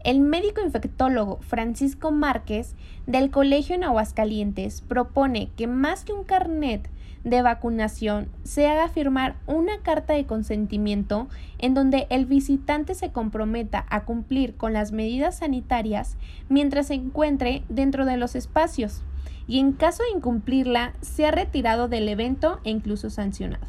El 0.04 0.20
médico 0.20 0.60
infectólogo 0.60 1.38
Francisco 1.40 2.10
Márquez 2.10 2.74
del 3.06 3.30
Colegio 3.30 3.74
en 3.74 3.84
Aguascalientes 3.84 4.82
propone 4.82 5.48
que 5.56 5.66
más 5.66 6.04
que 6.04 6.12
un 6.12 6.24
carnet 6.24 6.90
de 7.24 7.40
vacunación 7.40 8.28
se 8.42 8.66
haga 8.66 8.90
firmar 8.90 9.36
una 9.46 9.78
carta 9.78 10.12
de 10.12 10.26
consentimiento 10.26 11.26
en 11.56 11.72
donde 11.72 12.06
el 12.10 12.26
visitante 12.26 12.94
se 12.94 13.12
comprometa 13.12 13.86
a 13.88 14.04
cumplir 14.04 14.56
con 14.56 14.74
las 14.74 14.92
medidas 14.92 15.38
sanitarias 15.38 16.18
mientras 16.50 16.88
se 16.88 16.94
encuentre 16.94 17.62
dentro 17.70 18.04
de 18.04 18.18
los 18.18 18.36
espacios 18.36 19.02
y 19.46 19.58
en 19.58 19.72
caso 19.72 20.02
de 20.02 20.18
incumplirla 20.18 20.92
sea 21.00 21.30
retirado 21.30 21.88
del 21.88 22.10
evento 22.10 22.60
e 22.64 22.68
incluso 22.68 23.08
sancionado. 23.08 23.66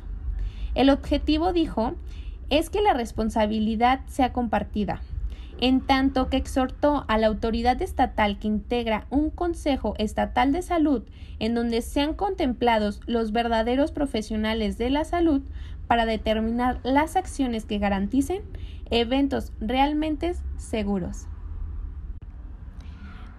El 0.74 0.89
objetivo, 0.89 1.54
dijo, 1.54 1.93
es 2.50 2.69
que 2.69 2.82
la 2.82 2.93
responsabilidad 2.93 4.02
sea 4.08 4.34
compartida 4.34 5.02
en 5.59 5.81
tanto 5.81 6.29
que 6.29 6.37
exhortó 6.37 7.05
a 7.07 7.17
la 7.17 7.27
autoridad 7.27 7.81
estatal 7.81 8.39
que 8.39 8.47
integra 8.47 9.07
un 9.09 9.29
Consejo 9.29 9.93
Estatal 9.97 10.51
de 10.51 10.61
Salud 10.61 11.03
en 11.39 11.55
donde 11.55 11.81
sean 11.81 12.13
contemplados 12.13 13.01
los 13.05 13.31
verdaderos 13.31 13.91
profesionales 13.91 14.77
de 14.77 14.89
la 14.89 15.05
salud 15.05 15.41
para 15.87 16.05
determinar 16.05 16.79
las 16.83 17.15
acciones 17.15 17.65
que 17.65 17.79
garanticen 17.79 18.43
eventos 18.89 19.53
realmente 19.59 20.35
seguros. 20.57 21.27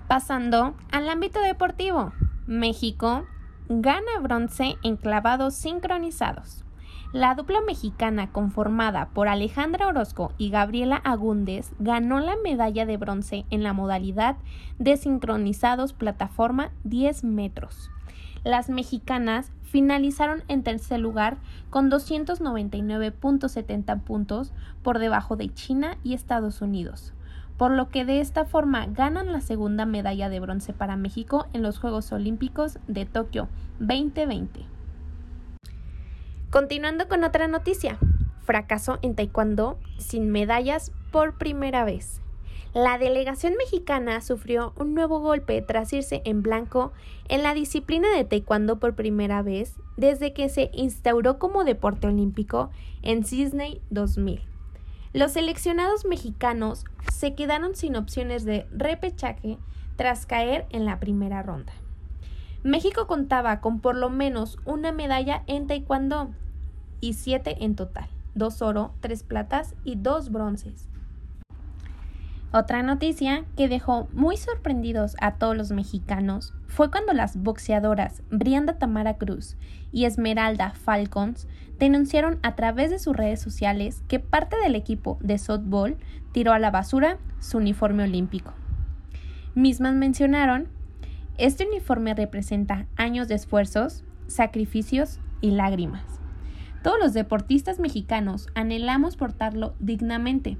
Pasando 0.08 0.76
al 0.92 1.08
ámbito 1.08 1.40
deportivo, 1.40 2.12
México 2.46 3.26
gana 3.68 4.20
bronce 4.20 4.76
en 4.84 4.96
clavados 4.96 5.54
sincronizados. 5.54 6.65
La 7.12 7.34
dupla 7.34 7.60
mexicana 7.60 8.32
conformada 8.32 9.10
por 9.14 9.28
Alejandra 9.28 9.86
Orozco 9.86 10.32
y 10.38 10.50
Gabriela 10.50 10.96
Agúndez 10.96 11.70
ganó 11.78 12.18
la 12.18 12.34
medalla 12.42 12.84
de 12.84 12.96
bronce 12.96 13.46
en 13.50 13.62
la 13.62 13.72
modalidad 13.72 14.34
de 14.80 14.96
sincronizados 14.96 15.92
plataforma 15.92 16.72
10 16.82 17.22
metros. 17.22 17.92
Las 18.42 18.68
mexicanas 18.68 19.52
finalizaron 19.62 20.42
en 20.48 20.64
tercer 20.64 20.98
lugar 21.00 21.36
con 21.70 21.88
299.70 21.90 24.02
puntos 24.02 24.52
por 24.82 24.98
debajo 24.98 25.36
de 25.36 25.54
China 25.54 25.98
y 26.02 26.14
Estados 26.14 26.60
Unidos, 26.60 27.12
por 27.56 27.70
lo 27.70 27.88
que 27.88 28.04
de 28.04 28.18
esta 28.20 28.44
forma 28.44 28.86
ganan 28.86 29.30
la 29.32 29.40
segunda 29.40 29.86
medalla 29.86 30.28
de 30.28 30.40
bronce 30.40 30.72
para 30.72 30.96
México 30.96 31.46
en 31.52 31.62
los 31.62 31.78
Juegos 31.78 32.10
Olímpicos 32.10 32.80
de 32.88 33.06
Tokio 33.06 33.46
2020. 33.78 34.75
Continuando 36.56 37.06
con 37.06 37.22
otra 37.22 37.48
noticia, 37.48 37.98
fracaso 38.42 38.98
en 39.02 39.14
Taekwondo 39.14 39.78
sin 39.98 40.30
medallas 40.30 40.90
por 41.10 41.36
primera 41.36 41.84
vez. 41.84 42.22
La 42.72 42.96
delegación 42.96 43.56
mexicana 43.58 44.22
sufrió 44.22 44.72
un 44.78 44.94
nuevo 44.94 45.20
golpe 45.20 45.60
tras 45.60 45.92
irse 45.92 46.22
en 46.24 46.40
blanco 46.40 46.94
en 47.28 47.42
la 47.42 47.52
disciplina 47.52 48.08
de 48.16 48.24
Taekwondo 48.24 48.78
por 48.78 48.94
primera 48.94 49.42
vez 49.42 49.74
desde 49.98 50.32
que 50.32 50.48
se 50.48 50.70
instauró 50.72 51.38
como 51.38 51.62
deporte 51.62 52.06
olímpico 52.06 52.70
en 53.02 53.26
Sydney 53.26 53.82
2000. 53.90 54.40
Los 55.12 55.32
seleccionados 55.32 56.06
mexicanos 56.06 56.86
se 57.12 57.34
quedaron 57.34 57.76
sin 57.76 57.96
opciones 57.96 58.46
de 58.46 58.66
repechaje 58.72 59.58
tras 59.96 60.24
caer 60.24 60.64
en 60.70 60.86
la 60.86 61.00
primera 61.00 61.42
ronda. 61.42 61.74
México 62.62 63.06
contaba 63.06 63.60
con 63.60 63.80
por 63.80 63.94
lo 63.94 64.08
menos 64.08 64.58
una 64.64 64.90
medalla 64.90 65.42
en 65.46 65.66
Taekwondo 65.66 66.30
y 67.08 67.12
siete 67.12 67.64
en 67.64 67.76
total, 67.76 68.08
dos 68.34 68.62
oro, 68.62 68.92
tres 69.00 69.22
platas 69.22 69.74
y 69.84 69.96
dos 69.96 70.30
bronces. 70.30 70.88
Otra 72.52 72.82
noticia 72.82 73.44
que 73.56 73.68
dejó 73.68 74.08
muy 74.12 74.36
sorprendidos 74.36 75.14
a 75.20 75.34
todos 75.34 75.56
los 75.56 75.72
mexicanos 75.72 76.54
fue 76.66 76.90
cuando 76.90 77.12
las 77.12 77.36
boxeadoras 77.36 78.22
Brianda 78.30 78.78
Tamara 78.78 79.18
Cruz 79.18 79.56
y 79.92 80.04
Esmeralda 80.04 80.72
Falcons 80.72 81.48
denunciaron 81.78 82.38
a 82.42 82.54
través 82.54 82.90
de 82.90 82.98
sus 82.98 83.16
redes 83.16 83.40
sociales 83.40 84.02
que 84.08 84.20
parte 84.20 84.56
del 84.56 84.74
equipo 84.74 85.18
de 85.20 85.38
softball 85.38 85.96
tiró 86.32 86.52
a 86.52 86.58
la 86.58 86.70
basura 86.70 87.18
su 87.40 87.58
uniforme 87.58 88.04
olímpico. 88.04 88.52
Mismas 89.54 89.94
mencionaron, 89.94 90.68
este 91.38 91.66
uniforme 91.66 92.14
representa 92.14 92.86
años 92.96 93.28
de 93.28 93.34
esfuerzos, 93.34 94.02
sacrificios 94.26 95.20
y 95.40 95.50
lágrimas. 95.50 96.25
Todos 96.82 96.98
los 97.00 97.14
deportistas 97.14 97.78
mexicanos 97.78 98.48
anhelamos 98.54 99.16
portarlo 99.16 99.74
dignamente. 99.80 100.56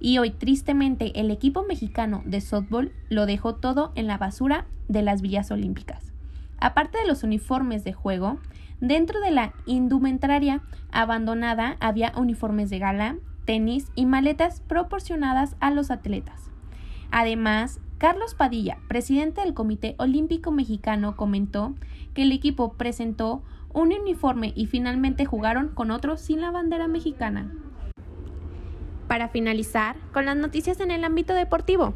Y 0.00 0.18
hoy, 0.18 0.30
tristemente, 0.30 1.18
el 1.18 1.30
equipo 1.30 1.64
mexicano 1.64 2.22
de 2.26 2.40
softball 2.40 2.92
lo 3.08 3.26
dejó 3.26 3.54
todo 3.54 3.92
en 3.94 4.06
la 4.06 4.18
basura 4.18 4.66
de 4.88 5.02
las 5.02 5.22
villas 5.22 5.50
olímpicas. 5.50 6.12
Aparte 6.58 6.98
de 6.98 7.06
los 7.06 7.22
uniformes 7.22 7.84
de 7.84 7.92
juego, 7.92 8.38
dentro 8.80 9.20
de 9.20 9.30
la 9.30 9.54
indumentaria 9.66 10.62
abandonada 10.92 11.76
había 11.80 12.12
uniformes 12.16 12.70
de 12.70 12.78
gala, 12.78 13.16
tenis 13.44 13.90
y 13.94 14.06
maletas 14.06 14.60
proporcionadas 14.60 15.56
a 15.60 15.70
los 15.70 15.90
atletas. 15.90 16.50
Además, 17.10 17.80
Carlos 17.98 18.34
Padilla, 18.34 18.78
presidente 18.88 19.40
del 19.40 19.54
Comité 19.54 19.94
Olímpico 19.98 20.50
Mexicano, 20.50 21.16
comentó 21.16 21.74
que 22.12 22.22
el 22.22 22.32
equipo 22.32 22.74
presentó 22.74 23.42
un 23.74 23.92
uniforme 23.92 24.52
y 24.56 24.66
finalmente 24.66 25.26
jugaron 25.26 25.68
con 25.68 25.90
otros 25.90 26.20
sin 26.20 26.40
la 26.40 26.50
bandera 26.50 26.88
mexicana. 26.88 27.52
Para 29.08 29.28
finalizar, 29.28 29.96
con 30.12 30.24
las 30.24 30.36
noticias 30.36 30.80
en 30.80 30.90
el 30.90 31.04
ámbito 31.04 31.34
deportivo, 31.34 31.92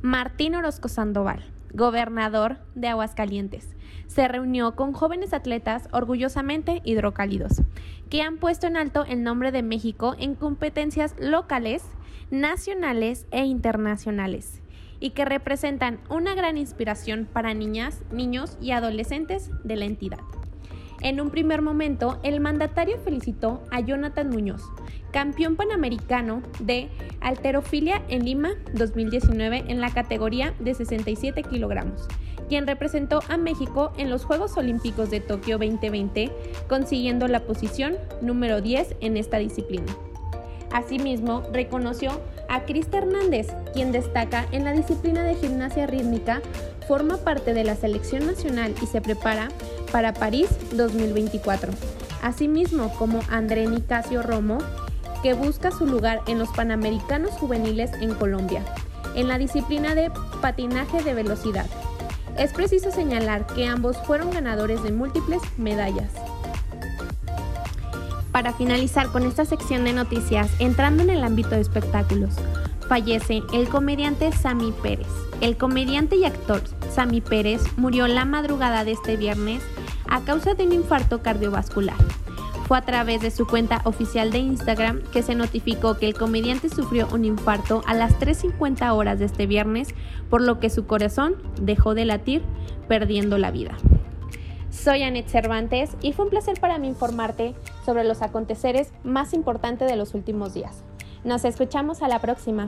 Martín 0.00 0.54
Orozco 0.54 0.88
Sandoval, 0.88 1.42
gobernador 1.72 2.58
de 2.74 2.88
Aguascalientes, 2.88 3.68
se 4.06 4.28
reunió 4.28 4.76
con 4.76 4.92
jóvenes 4.92 5.32
atletas 5.32 5.88
orgullosamente 5.90 6.82
hidrocálidos, 6.84 7.62
que 8.10 8.22
han 8.22 8.36
puesto 8.36 8.66
en 8.66 8.76
alto 8.76 9.04
el 9.06 9.22
nombre 9.22 9.52
de 9.52 9.62
México 9.62 10.14
en 10.18 10.34
competencias 10.34 11.14
locales, 11.18 11.82
nacionales 12.30 13.26
e 13.30 13.44
internacionales, 13.44 14.60
y 15.00 15.10
que 15.10 15.24
representan 15.24 15.98
una 16.10 16.34
gran 16.34 16.58
inspiración 16.58 17.26
para 17.30 17.54
niñas, 17.54 18.02
niños 18.12 18.56
y 18.60 18.70
adolescentes 18.72 19.50
de 19.64 19.76
la 19.76 19.86
entidad. 19.86 20.20
En 21.02 21.20
un 21.20 21.30
primer 21.30 21.62
momento, 21.62 22.20
el 22.22 22.38
mandatario 22.38 22.96
felicitó 23.04 23.64
a 23.72 23.80
Jonathan 23.80 24.30
Muñoz, 24.30 24.62
campeón 25.10 25.56
panamericano 25.56 26.42
de 26.60 26.90
alterofilia 27.20 28.02
en 28.08 28.24
Lima 28.24 28.50
2019 28.72 29.64
en 29.66 29.80
la 29.80 29.92
categoría 29.92 30.54
de 30.60 30.74
67 30.74 31.42
kilogramos, 31.42 32.06
quien 32.48 32.68
representó 32.68 33.20
a 33.28 33.36
México 33.36 33.92
en 33.96 34.10
los 34.10 34.24
Juegos 34.24 34.56
Olímpicos 34.56 35.10
de 35.10 35.18
Tokio 35.18 35.58
2020, 35.58 36.30
consiguiendo 36.68 37.26
la 37.26 37.40
posición 37.40 37.96
número 38.20 38.60
10 38.60 38.96
en 39.00 39.16
esta 39.16 39.38
disciplina. 39.38 39.92
Asimismo, 40.72 41.42
reconoció 41.52 42.12
a 42.48 42.62
Crista 42.62 42.98
Hernández, 42.98 43.48
quien 43.72 43.92
destaca 43.92 44.46
en 44.52 44.64
la 44.64 44.72
disciplina 44.72 45.22
de 45.22 45.34
gimnasia 45.34 45.86
rítmica, 45.86 46.40
forma 46.86 47.16
parte 47.16 47.54
de 47.54 47.64
la 47.64 47.76
selección 47.76 48.26
nacional 48.26 48.74
y 48.82 48.86
se 48.86 49.00
prepara 49.00 49.48
para 49.90 50.12
París 50.12 50.48
2024, 50.72 51.72
asimismo 52.22 52.92
como 52.98 53.20
André 53.30 53.66
Nicasio 53.66 54.22
Romo, 54.22 54.58
que 55.22 55.34
busca 55.34 55.70
su 55.70 55.86
lugar 55.86 56.20
en 56.26 56.38
los 56.38 56.48
Panamericanos 56.50 57.30
Juveniles 57.32 57.92
en 58.00 58.14
Colombia. 58.14 58.62
en 59.14 59.28
la 59.28 59.36
disciplina 59.36 59.94
de 59.94 60.10
patinaje 60.40 61.02
de 61.02 61.12
velocidad. 61.12 61.66
Es 62.38 62.52
preciso 62.52 62.90
señalar 62.90 63.46
que 63.46 63.66
ambos 63.66 63.98
fueron 64.06 64.30
ganadores 64.30 64.82
de 64.82 64.90
múltiples 64.90 65.42
medallas. 65.58 66.21
Para 68.32 68.54
finalizar 68.54 69.08
con 69.08 69.24
esta 69.24 69.44
sección 69.44 69.84
de 69.84 69.92
noticias, 69.92 70.50
entrando 70.58 71.02
en 71.02 71.10
el 71.10 71.22
ámbito 71.22 71.50
de 71.50 71.60
espectáculos, 71.60 72.34
fallece 72.88 73.42
el 73.52 73.68
comediante 73.68 74.32
Sammy 74.32 74.72
Pérez. 74.82 75.06
El 75.42 75.58
comediante 75.58 76.16
y 76.16 76.24
actor 76.24 76.62
Sammy 76.90 77.20
Pérez 77.20 77.62
murió 77.76 78.08
la 78.08 78.24
madrugada 78.24 78.84
de 78.84 78.92
este 78.92 79.16
viernes 79.16 79.62
a 80.08 80.22
causa 80.22 80.54
de 80.54 80.64
un 80.64 80.72
infarto 80.72 81.22
cardiovascular. 81.22 81.96
Fue 82.66 82.78
a 82.78 82.82
través 82.82 83.20
de 83.20 83.30
su 83.30 83.46
cuenta 83.46 83.82
oficial 83.84 84.30
de 84.30 84.38
Instagram 84.38 85.02
que 85.12 85.22
se 85.22 85.34
notificó 85.34 85.98
que 85.98 86.06
el 86.06 86.14
comediante 86.14 86.70
sufrió 86.70 87.08
un 87.12 87.26
infarto 87.26 87.82
a 87.86 87.92
las 87.92 88.18
3.50 88.18 88.94
horas 88.94 89.18
de 89.18 89.26
este 89.26 89.46
viernes, 89.46 89.88
por 90.30 90.40
lo 90.40 90.58
que 90.58 90.70
su 90.70 90.86
corazón 90.86 91.34
dejó 91.60 91.94
de 91.94 92.06
latir, 92.06 92.42
perdiendo 92.88 93.36
la 93.36 93.50
vida. 93.50 93.76
Soy 94.72 95.02
Anet 95.02 95.28
Cervantes 95.28 95.96
y 96.00 96.14
fue 96.14 96.24
un 96.24 96.30
placer 96.30 96.58
para 96.58 96.78
mí 96.78 96.88
informarte 96.88 97.54
sobre 97.84 98.04
los 98.04 98.22
aconteceres 98.22 98.90
más 99.04 99.34
importantes 99.34 99.88
de 99.88 99.96
los 99.96 100.14
últimos 100.14 100.54
días. 100.54 100.82
Nos 101.24 101.44
escuchamos 101.44 102.02
a 102.02 102.08
la 102.08 102.20
próxima. 102.20 102.66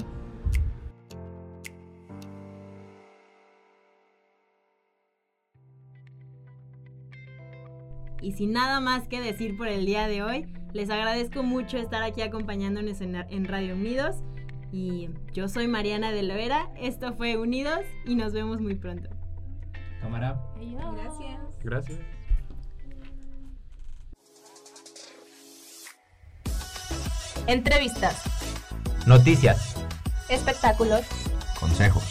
Y 8.21 8.33
sin 8.33 8.53
nada 8.53 8.81
más 8.81 9.09
que 9.09 9.21
decir 9.21 9.57
por 9.57 9.69
el 9.69 9.87
día 9.87 10.07
de 10.07 10.23
hoy, 10.23 10.47
les 10.73 10.91
agradezco 10.91 11.43
mucho 11.43 11.79
estar 11.79 12.03
aquí 12.03 12.21
acompañándonos 12.21 13.01
en, 13.01 13.45
Radio 13.47 13.75
Unidos. 13.75 14.17
Y 14.71 15.09
yo 15.33 15.49
soy 15.49 15.69
Mariana 15.69 16.13
de 16.13 16.23
Loera, 16.23 16.71
esto 16.77 17.15
fue 17.15 17.39
Unidos 17.39 17.81
y 18.05 18.15
nos 18.15 18.33
vemos 18.35 18.61
muy 18.61 18.75
pronto. 18.75 19.09
Cámara. 20.05 20.37
Gracias. 20.61 21.41
Gracias. 21.65 21.99
Entrevistas, 27.47 28.17
Noticias. 29.07 29.75
espectáculos, 30.29 31.03
Consejos. 31.59 32.05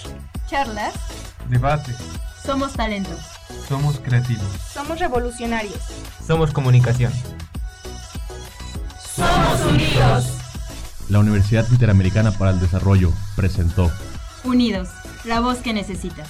charlas. 0.47 0.93
Debate. 1.49 1.93
Somos 2.43 2.73
talento. 2.73 3.11
Somos 3.67 3.99
creativos. 3.99 4.47
Somos 4.73 4.99
revolucionarios. 4.99 5.79
Somos 6.25 6.51
comunicación. 6.51 7.11
Somos 9.15 9.61
unidos. 9.71 10.25
La 11.09 11.19
Universidad 11.19 11.67
Interamericana 11.69 12.31
para 12.31 12.51
el 12.51 12.59
Desarrollo 12.59 13.11
presentó 13.35 13.91
Unidos, 14.43 14.89
la 15.25 15.39
voz 15.39 15.59
que 15.59 15.73
necesitas. 15.73 16.27